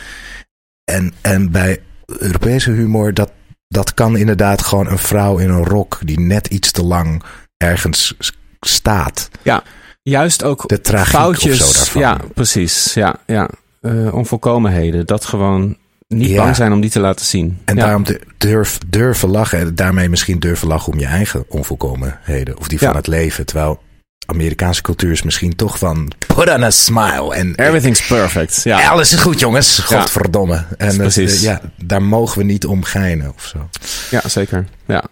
[0.83, 3.31] En, en bij Europese humor, dat,
[3.67, 7.23] dat kan inderdaad gewoon een vrouw in een rok die net iets te lang
[7.57, 8.13] ergens
[8.59, 9.29] staat.
[10.01, 11.61] Juist ook De tragiek foutjes.
[11.61, 12.01] of zo daarvan.
[12.01, 12.93] Ja, precies.
[12.93, 13.49] Ja, ja.
[13.81, 15.05] Eh, onvolkomenheden.
[15.05, 15.77] Dat gewoon
[16.07, 16.43] niet Ja.
[16.43, 17.57] bang zijn om die te laten zien.
[17.65, 17.83] En ja.
[17.83, 18.05] daarom
[18.37, 19.59] durf, durven lachen.
[19.59, 22.57] En daarmee misschien durven lachen om je eigen onvolkomenheden.
[22.57, 22.95] Of die van Ja.
[22.95, 23.45] het leven.
[23.45, 23.81] Terwijl
[24.25, 27.35] Amerikaanse cultuur is misschien toch van put on a smile.
[27.35, 28.61] En Everything's perfect.
[28.63, 29.79] Ja, alles is goed jongens.
[29.79, 30.65] Godverdomme.
[30.77, 31.41] En eh, Precies.
[31.41, 33.69] ja, daar mogen we niet om geinen of zo.
[34.11, 34.67] ja zeker.
[34.85, 35.03] Ja.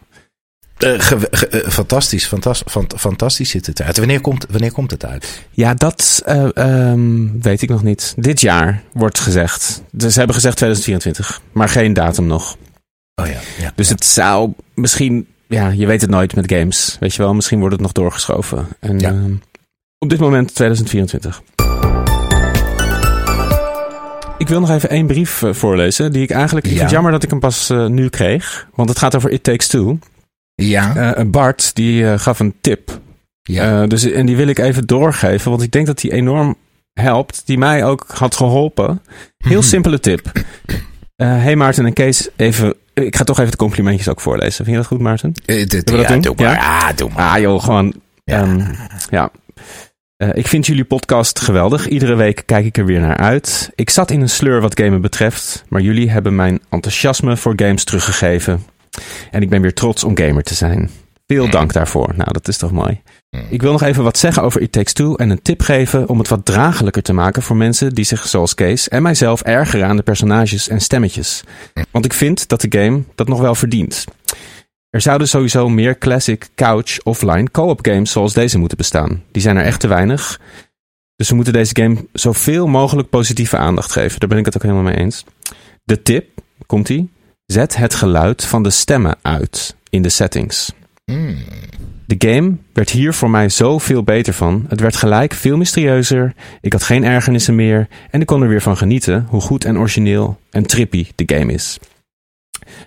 [0.78, 3.98] Eh, ge- ge- eh, fantastisch, fantas- fant- fantastisch ziet het eruit.
[3.98, 5.42] Wanneer komt, wanneer komt het uit?
[5.52, 8.14] Ja, dat eh, ehm, weet ik nog niet.
[8.18, 9.82] Dit jaar wordt gezegd.
[9.92, 12.58] Dus ze hebben gezegd 2024, maar geen datum nog.
[13.16, 13.72] Oh ja, ja.
[13.76, 16.98] Dus het zou misschien, ja, je weet het nooit met games.
[17.00, 18.68] Weet je wel, misschien wordt het nog doorgeschoven.
[18.80, 19.10] En Ja.
[19.10, 19.34] ehm,
[20.00, 21.42] op dit moment 2024.
[24.38, 26.12] Ik wil nog even één brief eh, voorlezen.
[26.12, 26.66] Die ik eigenlijk.
[26.66, 26.78] Ik Ja.
[26.78, 28.68] vind het jammer dat ik hem pas eh, nu kreeg.
[28.76, 30.00] Want het gaat over It Takes Two.
[30.56, 33.00] ja, Eh, Bart die gaf een tip.
[33.44, 33.88] ja.
[33.88, 35.50] Dus, en die wil ik even doorgeven.
[35.52, 36.56] Want ik denk dat die enorm
[36.94, 37.42] helpt.
[37.46, 39.02] Die mij ook had geholpen.
[39.38, 40.32] Heel simpele tip.
[41.16, 42.74] Hey Maarten en Kees, even.
[42.94, 44.56] Ik ga toch even de complimentjes ook voorlezen.
[44.56, 45.34] Vind je dat goed, Maarten?
[45.46, 46.22] Eh, dit- we dat ja, doen?
[46.22, 46.54] doe maar.
[46.54, 46.80] Ja?
[46.88, 47.30] Ja, doe maar.
[47.30, 47.94] Ah joh, gewoon.
[48.24, 48.46] Ja.
[48.46, 48.72] Ja.
[49.10, 49.32] ja.
[50.18, 51.88] Uh, ik vind jullie podcast geweldig.
[51.88, 53.70] Iedere week kijk ik er weer naar uit.
[53.76, 57.84] Ik zat in een sleur wat gamen betreft, maar jullie hebben mijn enthousiasme voor games
[57.84, 58.66] teruggegeven.
[59.32, 60.90] En ik ben weer trots om gamer te zijn.
[61.34, 62.14] Veel dank daarvoor.
[62.16, 63.02] Nou, dat is toch mooi.
[63.50, 66.18] Ik wil nog even wat zeggen over It Takes Two en een tip geven om
[66.18, 69.96] het wat draaglijker te maken voor mensen die zich zoals Kees en mijzelf ergeren aan
[69.96, 71.44] de personages en stemmetjes.
[71.92, 74.06] Want ik vind dat de game dat nog wel verdient.
[74.90, 79.24] Er zouden sowieso meer classic couch offline co-op games zoals deze moeten bestaan.
[79.32, 80.40] Die zijn er echt te weinig.
[81.16, 84.20] Dus we moeten deze game zoveel mogelijk positieve aandacht geven.
[84.20, 85.24] Daar ben ik het ook helemaal mee eens.
[85.84, 87.12] De tip, komt ie.
[87.46, 90.72] Zet het geluid van de stemmen uit in de settings.
[92.06, 94.66] De game werd hier voor mij zoveel beter van.
[94.68, 96.34] Het werd gelijk veel mysterieuzer.
[96.62, 97.88] Ik had geen ergernissen meer.
[98.10, 101.54] En ik kon er weer van genieten hoe goed en origineel en trippy de game
[101.54, 101.80] is.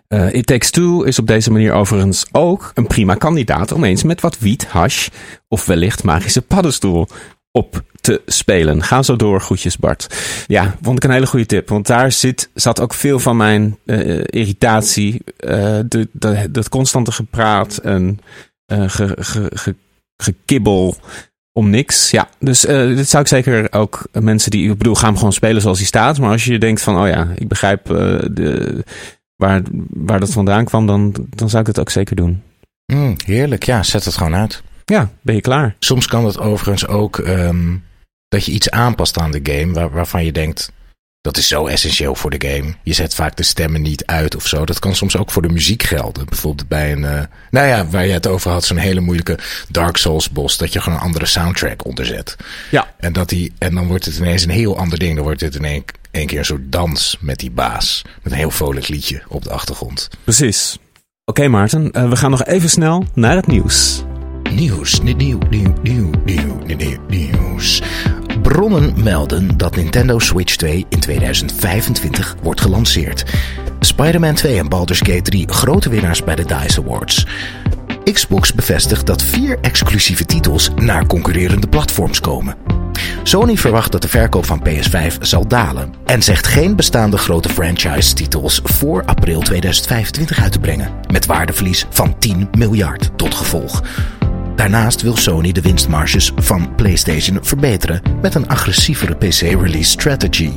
[0.08, 4.02] Uh, It Takes Two is op deze manier overigens ook een prima kandidaat om eens
[4.02, 5.08] met wat wiet, hash
[5.48, 7.06] of wellicht magische paddenstoel
[7.52, 8.82] op te spelen.
[8.82, 10.16] Ga zo door, groetjes Bart.
[10.46, 11.68] Ja, vond ik een hele goede tip.
[11.68, 15.12] Want daar zit, zat ook veel van mijn uh, irritatie.
[15.14, 15.50] Uh,
[15.88, 18.20] de, de, dat constante gepraat en
[18.72, 19.74] uh, ge, ge, ge,
[20.16, 20.96] gekibbel
[21.52, 22.10] om niks.
[22.10, 24.70] Ja, dus dit zou ik zeker ook mensen die...
[24.70, 26.18] Ik bedoel, ga hem gewoon spelen zoals hij staat.
[26.18, 27.86] Maar als je denkt van, oh ja, ik begrijp
[28.30, 28.84] de,
[29.36, 30.86] waar, waar dat vandaan kwam...
[30.86, 32.42] Dan, dan zou ik het ook zeker doen.
[32.92, 33.82] Mm, heerlijk, ja.
[33.82, 34.62] Zet het gewoon uit.
[34.84, 35.76] Ja, ben je klaar.
[35.78, 37.84] Soms kan het overigens ook um,
[38.36, 40.72] dat je iets aanpast aan de game waar, waarvan je denkt
[41.26, 42.74] dat is zo essentieel voor de game.
[42.82, 44.64] Je zet vaak de stemmen niet uit of zo.
[44.64, 46.26] Dat kan soms ook voor de muziek gelden.
[46.26, 47.20] Bijvoorbeeld bij een, uh,
[47.50, 50.80] nou ja, waar je het over had, zo'n hele moeilijke Dark Souls boss, dat je
[50.80, 52.36] gewoon een andere soundtrack onderzet.
[52.70, 52.94] Ja.
[52.98, 55.14] En, dat die, en dan wordt het ineens een heel ander ding.
[55.14, 58.02] Dan wordt het in één, één keer een soort dans met die baas.
[58.22, 60.08] Met een heel vrolijk liedje op de achtergrond.
[60.24, 60.72] Precies.
[60.72, 64.02] Oké okay, Maarten, uh, we gaan nog even snel naar het nieuws.
[64.50, 67.82] Nieuws, nieuw, nieuw, nieuw, nieuw, nieuw, nieuws.
[68.48, 73.24] Bronnen melden dat Nintendo Switch 2 in 2025 wordt gelanceerd.
[73.80, 77.26] Spider-Man 2 en Baldur's Gate 3 grote winnaars bij de DICE Awards.
[78.12, 82.54] Xbox bevestigt dat vier exclusieve titels naar concurrerende platforms komen.
[83.22, 88.60] Sony verwacht dat de verkoop van PS5 zal dalen en zegt geen bestaande grote franchise-titels
[88.64, 93.82] voor april 2025 uit te brengen, met waardeverlies van 10 miljard tot gevolg.
[94.56, 100.50] Daarnaast wil Sony de winstmarges van PlayStation verbeteren met een agressievere PC-release strategy.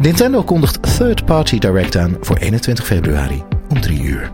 [0.00, 4.30] Nintendo kondigt Third Party Direct aan voor 21 februari om 3 uur.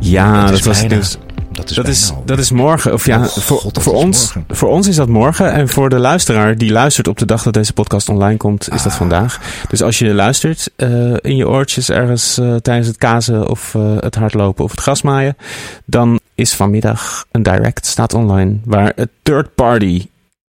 [0.00, 1.18] Ja, dat, dat was dus.
[1.52, 2.92] Dat is, dat is, dat is morgen.
[2.92, 5.52] Of ja, oh, voor, God, voor, ons, voor ons is dat morgen.
[5.52, 8.78] En voor de luisteraar die luistert op de dag dat deze podcast online komt, is
[8.78, 8.84] ah.
[8.84, 9.40] dat vandaag.
[9.68, 13.96] Dus als je luistert uh, in je oortjes ergens uh, tijdens het kazen of uh,
[14.00, 15.36] het hardlopen of het grasmaaien,
[15.84, 20.06] dan is vanmiddag een direct, staat online, waar het third party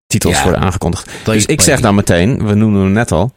[0.08, 1.10] titels ja, worden aangekondigd.
[1.24, 3.34] Dus ik zeg dan meteen, we noemen hem net al,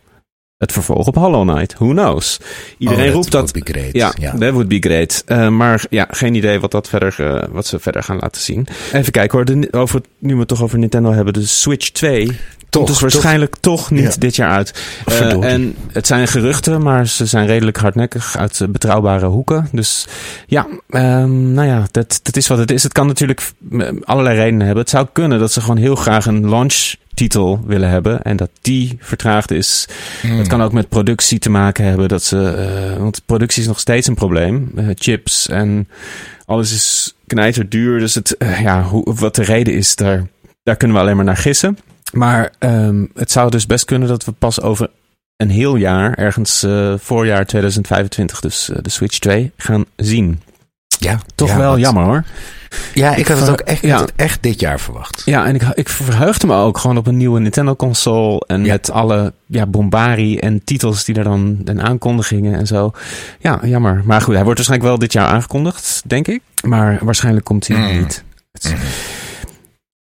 [0.56, 1.74] het vervolg op Hollow Knight.
[1.74, 2.40] Who knows?
[2.78, 3.52] Iedereen oh, roept dat.
[3.92, 5.24] Ja, ja, that would be great.
[5.26, 8.66] Uh, maar ja, geen idee wat, dat verder, uh, wat ze verder gaan laten zien.
[8.92, 9.46] Even kijken hoor.
[9.46, 11.32] De, over, nu we het toch over Nintendo hebben.
[11.32, 12.38] De Switch 2
[12.68, 14.18] toch, komt dus waarschijnlijk toch, toch niet ja.
[14.18, 14.82] dit jaar uit.
[15.08, 19.68] Uh, en het zijn geruchten, maar ze zijn redelijk hardnekkig uit betrouwbare hoeken.
[19.72, 20.06] Dus
[20.46, 22.82] ja, um, nou ja, dat, dat is wat het is.
[22.82, 23.52] Het kan natuurlijk
[24.02, 24.82] allerlei redenen hebben.
[24.82, 28.50] Het zou kunnen dat ze gewoon heel graag een launch titel willen hebben en dat
[28.60, 29.88] die vertraagd is.
[30.22, 30.38] Mm.
[30.38, 33.80] Het kan ook met productie te maken hebben dat ze, uh, want productie is nog
[33.80, 34.70] steeds een probleem.
[34.74, 35.88] Uh, chips en
[36.44, 37.98] alles is knijter duur.
[37.98, 40.26] Dus het, ja, hoe, wat de reden is, daar,
[40.62, 41.78] daar kunnen we alleen maar naar gissen.
[42.16, 44.90] Maar um, het zou dus best kunnen dat we pas over
[45.36, 50.40] een heel jaar, ergens voorjaar 2025, dus de Switch 2, gaan zien.
[50.98, 51.80] Ja, toch ja, wel wat...
[51.80, 52.24] jammer hoor.
[52.94, 54.00] Ja, ik, ik had het ook echt, ja.
[54.00, 55.22] het echt dit jaar verwacht.
[55.24, 58.42] Ja, en ik, ik verheugde me ook gewoon op een nieuwe Nintendo-console.
[58.46, 58.72] En ja.
[58.72, 62.92] met alle ja, bombari en titels die er dan en aankondigingen en zo.
[63.38, 64.02] Ja, jammer.
[64.04, 66.42] Maar goed, hij wordt waarschijnlijk wel dit jaar aangekondigd, denk ik.
[66.64, 67.98] Maar waarschijnlijk komt hij mm.
[67.98, 68.24] niet.
[68.62, 68.72] Mm.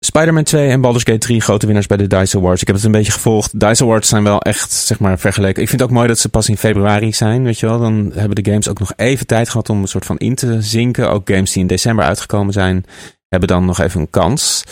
[0.04, 2.60] Spider-Man 2 en Baldur's Gate 3 grote winnaars bij de DICE Awards.
[2.60, 3.60] Ik heb het een beetje gevolgd.
[3.60, 5.62] DICE Awards zijn wel echt, zeg maar, vergeleken.
[5.62, 7.78] Ik vind het ook mooi dat ze pas in februari zijn, weet je wel.
[7.78, 10.62] Dan hebben de games ook nog even tijd gehad om een soort van in te
[10.62, 11.10] zinken.
[11.10, 12.84] Ook games die in december uitgekomen zijn,
[13.28, 14.64] hebben dan nog even een kans.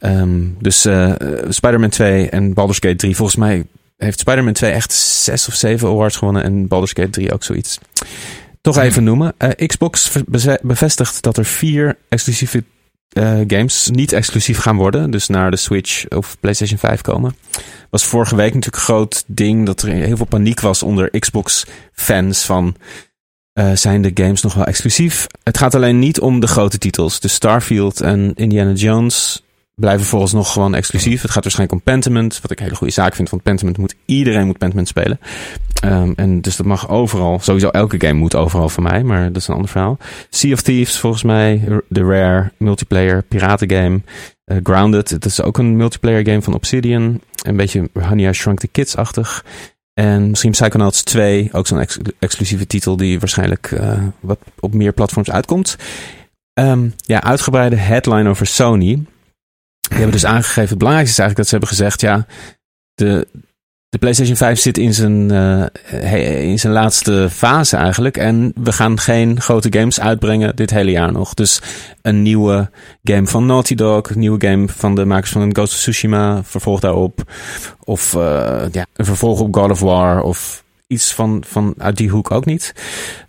[0.00, 1.12] Um, dus uh,
[1.48, 3.66] Spider-Man 2 en Baldur's Gate 3, volgens mij
[3.96, 7.78] heeft Spider-Man 2 echt zes of zeven awards gewonnen en Baldur's Gate 3 ook zoiets.
[8.60, 9.34] Toch even noemen.
[9.38, 10.12] Uh, Xbox
[10.62, 12.64] bevestigt dat er vier exclusieve
[13.12, 15.10] uh, games niet exclusief gaan worden.
[15.10, 17.36] Dus naar de Switch of PlayStation 5 komen.
[17.90, 21.66] Was vorige week natuurlijk een groot ding dat er heel veel paniek was onder Xbox
[21.92, 22.76] fans van
[23.54, 25.26] uh, zijn de games nog wel exclusief.
[25.42, 27.20] Het gaat alleen niet om de grote titels.
[27.20, 29.42] Dus Starfield en Indiana Jones
[29.74, 31.22] blijven vooralsnog gewoon exclusief.
[31.22, 33.30] Het gaat waarschijnlijk om Pentiment, wat ik een hele goede zaak vind.
[33.30, 35.20] Want Pentiment moet, iedereen moet Pentiment spelen.
[35.84, 37.38] Um, en dus dat mag overal.
[37.38, 39.98] Sowieso elke game moet overal van mij, maar dat is een ander verhaal.
[40.30, 44.00] Sea of Thieves volgens mij, de Rare multiplayer piratengame.
[44.46, 47.20] Uh, Grounded, het is ook een multiplayer game van Obsidian.
[47.42, 49.44] Een beetje Honey I Shrunk the Kids-achtig.
[49.94, 54.92] En misschien Psychonauts 2, ook zo'n ex exclusieve titel die waarschijnlijk uh, wat op meer
[54.92, 55.76] platforms uitkomt.
[56.54, 59.04] Um, ja, uitgebreide headline over Sony.
[59.92, 62.26] Die hebben dus aangegeven, het belangrijkste is eigenlijk dat ze hebben gezegd, ja,
[62.94, 63.28] de,
[63.88, 68.16] de PlayStation 5 zit in zijn, uh, in zijn laatste fase eigenlijk.
[68.16, 71.34] En we gaan geen grote games uitbrengen dit hele jaar nog.
[71.34, 71.62] Dus
[72.02, 72.70] een nieuwe
[73.02, 76.80] game van Naughty Dog, een nieuwe game van de makers van Ghost of Tsushima, vervolg
[76.80, 77.32] daarop.
[77.84, 82.10] Of uh, ja, een vervolg op God of War of iets van, van uit die
[82.10, 82.74] hoek ook niet.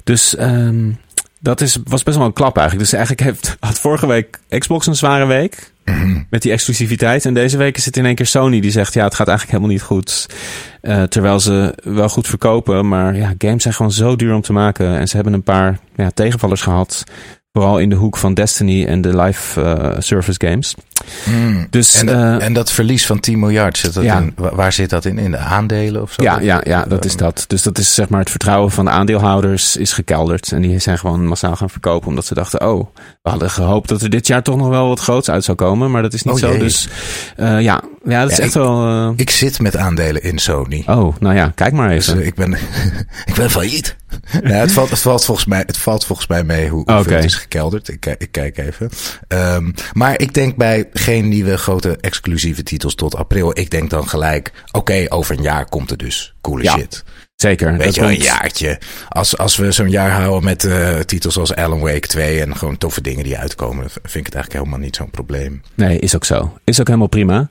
[0.03, 0.97] Dus um,
[1.44, 2.89] dat is, was best wel een klap eigenlijk.
[2.89, 5.72] Dus eigenlijk heeft, had vorige week Xbox een zware week.
[5.86, 6.28] Mm-hmm.
[6.30, 7.26] Met die exclusiviteit.
[7.26, 9.58] En deze week is het in één keer Sony die zegt: ja, het gaat eigenlijk
[9.58, 10.28] helemaal niet goed.
[10.82, 12.88] Uh, terwijl ze wel goed verkopen.
[12.88, 14.98] Maar ja, games zijn gewoon zo duur om te maken.
[14.98, 17.04] En ze hebben een paar ja, tegenvallers gehad.
[17.52, 20.76] Vooral in de hoek van Destiny en de live uh, service games.
[21.26, 21.68] Mm.
[21.70, 24.18] Dus, en, uh, en, dat verlies van 10 miljard, zit dat ja.
[24.18, 25.18] in, waar zit dat in?
[25.18, 26.22] In de aandelen of zo?
[26.22, 27.46] Ja, ja, ja dat is dat.
[27.48, 30.52] Dus dat is zeg maar het vertrouwen van de aandeelhouders is gekelderd.
[30.52, 32.88] En die zijn gewoon massaal gaan verkopen omdat ze dachten, oh,
[33.22, 35.91] we hadden gehoopt dat er dit jaar toch nog wel wat groots uit zou komen.
[35.91, 36.58] Maar dat is niet oh, zo.
[36.58, 36.88] Dus
[37.38, 38.88] uh, ja, ja, dat is ja, echt ik, wel...
[38.88, 39.10] Uh...
[39.16, 40.84] Ik zit met aandelen in Sony.
[40.88, 42.16] Oh, nou ja, kijk maar even.
[42.18, 42.54] Dus, ik, ben,
[43.26, 43.96] ik ben failliet.
[44.44, 47.16] nee, het, valt, het, valt volgens mij, het valt volgens mij mee hoe, hoeveel okay.
[47.16, 47.88] het is gekelderd.
[47.88, 48.89] Ik, ik kijk even.
[49.28, 53.59] Um, maar ik denk bij geen nieuwe grote exclusieve titels tot april.
[53.59, 56.77] Ik denk dan gelijk, oké, okay, over een jaar komt er dus coole ja.
[56.77, 57.03] shit.
[57.36, 57.77] Zeker.
[57.77, 58.79] Weet je wel, een jaartje.
[59.09, 62.77] Als, als we zo'n jaar houden met uh, titels als Alan Wake 2 en gewoon
[62.77, 65.61] toffe dingen die uitkomen, vind ik het eigenlijk helemaal niet zo'n probleem.
[65.73, 66.57] Nee, is ook zo.
[66.63, 67.47] Is ook helemaal prima.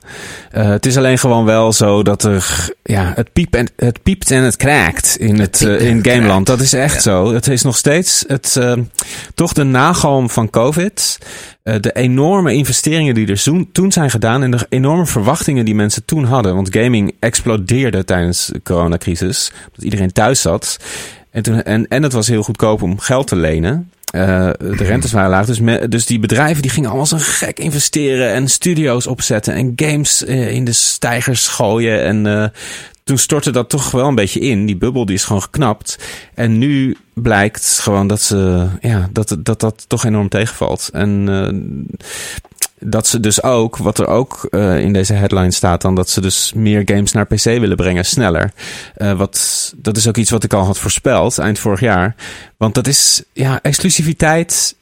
[0.57, 4.31] Uh, het is alleen gewoon wel zo dat er, ja, het, piep en, het piept
[4.31, 6.45] en het kraakt in het, het uh, in Gameland.
[6.45, 7.01] Dat is echt ja.
[7.01, 7.33] zo.
[7.33, 8.59] Het is nog steeds het,
[9.33, 11.17] toch de nagalm van COVID.
[11.63, 16.05] Uh, de enorme investeringen die er toen zijn gedaan en de enorme verwachtingen die mensen
[16.05, 16.55] toen hadden.
[16.55, 20.79] Want gaming explodeerde tijdens de coronacrisis, omdat iedereen thuis zat.
[21.31, 23.91] En, toen, en, en het was heel goedkoop om geld te lenen.
[24.15, 25.45] Uh, de rentes waren laag.
[25.45, 25.59] Dus,
[25.89, 30.51] dus die bedrijven die gingen allemaal zo gek investeren en studio's opzetten en games uh,
[30.51, 32.03] in de stijgers gooien.
[32.03, 32.51] En
[33.03, 34.65] toen stortte dat toch wel een beetje in.
[34.65, 35.99] Die bubbel die is gewoon geknapt.
[36.33, 40.89] En nu blijkt gewoon dat ze, ja, dat dat, dat toch enorm tegenvalt.
[40.93, 41.97] En uh,
[42.79, 46.21] dat ze dus ook, wat er ook uh, in deze headline staat, dan dat ze
[46.21, 48.51] dus meer games naar PC willen brengen, sneller.
[48.97, 52.15] Uh, wat, dat is ook iets wat ik al had voorspeld eind vorig jaar.
[52.57, 54.75] Want dat is, ja, exclusiviteit.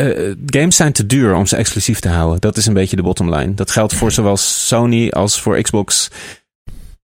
[0.00, 2.40] Uh, games zijn te duur om ze exclusief te houden.
[2.40, 3.54] Dat is een beetje de bottom line.
[3.54, 6.10] Dat geldt voor zowel Sony als voor Xbox.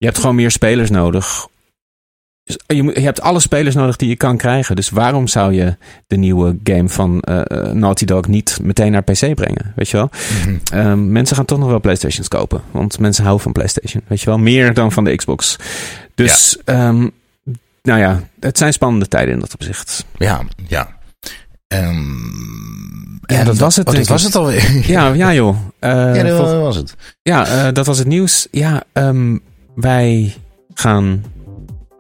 [0.01, 1.49] Je hebt gewoon meer spelers nodig.
[2.45, 4.77] Dus je, je, hebt alle spelers nodig die je kan krijgen.
[4.77, 5.77] Dus waarom zou je
[6.07, 7.41] de nieuwe game van uh,
[7.73, 9.73] Naughty Dog niet meteen naar PC brengen?
[9.77, 10.11] Weet je wel?
[10.75, 12.63] Um, mensen gaan toch nog wel PlayStations kopen.
[12.71, 14.03] Want mensen houden van PlayStation.
[14.07, 14.39] Weet je wel?
[14.39, 15.57] Meer dan van de Xbox.
[16.15, 16.89] Dus, ja.
[16.89, 17.11] um,
[17.83, 20.05] nou ja, het zijn spannende tijden in dat opzicht.
[20.17, 20.89] Ja, ja.
[21.75, 23.89] Um, ja, dat was het.
[23.89, 24.87] Oh, dat was het alweer.
[24.87, 25.57] Ja, ja joh.
[25.81, 26.95] Uh, ja, dat was het.
[27.23, 28.49] Ja, uh, dat was het nieuws.
[28.51, 29.43] Ja, um,
[29.81, 30.35] wij
[30.75, 31.25] gaan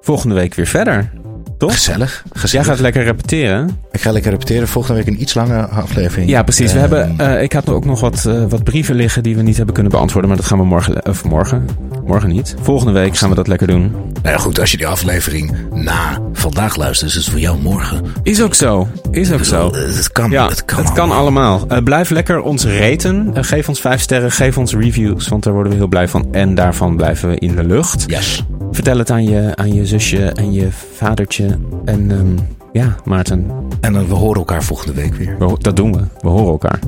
[0.00, 1.10] volgende week weer verder.
[1.58, 1.72] Toch?
[1.72, 2.66] Gezellig, gezellig.
[2.66, 3.78] Jij gaat lekker repeteren.
[3.92, 4.68] Ik ga lekker repeteren.
[4.68, 6.30] Volgende week een iets langere aflevering.
[6.30, 6.72] Ja, precies.
[6.72, 9.42] We uh, hebben, uh, ik had ook nog wat, uh, wat brieven liggen die we
[9.42, 10.30] niet hebben kunnen beantwoorden.
[10.30, 11.66] Maar dat gaan we morgen, of morgen,
[12.06, 12.54] morgen niet.
[12.62, 13.90] Volgende week gaan we dat lekker doen.
[14.22, 14.60] Nou ja, goed.
[14.60, 18.02] Als je die aflevering na vandaag luistert, is het voor jou morgen.
[18.22, 18.88] Is ook zo.
[19.10, 19.74] Is ook zo.
[19.74, 20.30] Het kan.
[20.30, 21.66] Ja, het kan het kan allemaal.
[21.84, 23.30] blijf lekker ons raten.
[23.34, 24.30] geef ons vijf sterren.
[24.30, 25.28] Geef ons reviews.
[25.28, 26.28] Want daar worden we heel blij van.
[26.32, 28.04] En daarvan blijven we in de lucht.
[28.06, 28.44] Yes.
[28.70, 31.58] Vertel het aan je, aan je zusje en je vadertje.
[31.84, 32.38] En um,
[32.72, 33.50] ja, Maarten.
[33.80, 35.36] En we horen elkaar volgende week weer.
[35.38, 36.00] We, dat doen we.
[36.20, 36.78] We horen elkaar.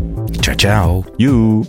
[0.41, 1.05] Ciao, ciao.
[1.17, 1.65] Joe.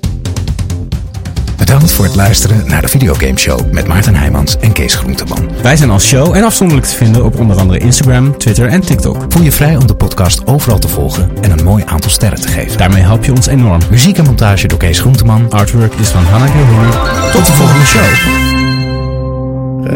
[1.58, 5.50] Bedankt voor het luisteren naar de Videogame Show met Maarten Heijmans en Kees Groenteman.
[5.62, 9.26] Wij zijn als show en afzonderlijk te vinden op onder andere Instagram, Twitter en TikTok.
[9.30, 12.48] Voel je vrij om de podcast overal te volgen en een mooi aantal sterren te
[12.48, 12.78] geven.
[12.78, 13.82] Daarmee help je ons enorm.
[13.90, 15.52] Muziek en montage door Kees Groenteman.
[15.52, 17.12] Artwork is van Hannah Gehoor.
[17.32, 18.04] Tot de volgende show.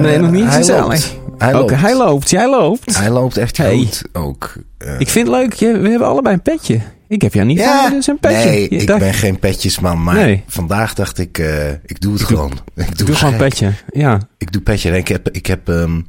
[0.02, 1.17] Nee, nog niet hij.
[1.38, 1.76] Hij, loopt.
[1.76, 2.30] hij loopt.
[2.30, 2.98] Jij loopt.
[2.98, 3.76] Hij loopt echt hey.
[3.76, 4.54] goed ook.
[4.86, 5.54] Uh, ik vind het leuk.
[5.54, 6.80] Je, we hebben allebei een petje.
[7.08, 8.50] Ik heb jou niet ja, van, dus een petje.
[8.50, 9.00] Nee, je ik dacht...
[9.00, 10.04] ben geen petjesman.
[10.04, 10.44] Maar nee.
[10.48, 12.50] vandaag dacht ik, uh, ik doe het ik gewoon.
[12.50, 13.72] Doe, ik doe, doe gewoon petje.
[13.90, 14.20] Ja.
[14.38, 14.98] Ik doe petje.
[14.98, 16.08] Ik heb, ik heb um,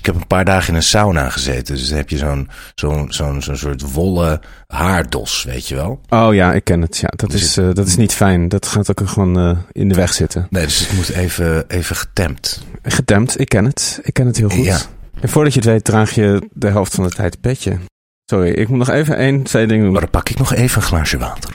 [0.00, 1.74] Ik heb een paar dagen in een sauna gezeten.
[1.74, 6.00] Dus dan heb je zo'n zo'n zo'n zo'n soort wollen haardos, weet je wel.
[6.08, 6.98] Oh ja, ik ken het.
[6.98, 8.48] Ja, dat, Dus is, eh, dat is niet fijn.
[8.48, 10.46] Dat gaat ook gewoon eh, in de weg zitten.
[10.50, 12.62] Nee, dus het moet even, even getemd.
[12.82, 14.00] Gedempt, ik ken het.
[14.02, 14.64] Ik ken het heel goed.
[14.64, 14.78] Ja.
[15.20, 17.78] En voordat je het weet, draag je de helft van de tijd petje.
[18.24, 20.00] Sorry, ik moet nog even één, twee dingen Maar doen.
[20.00, 21.54] dan pak ik nog even een glaasje water.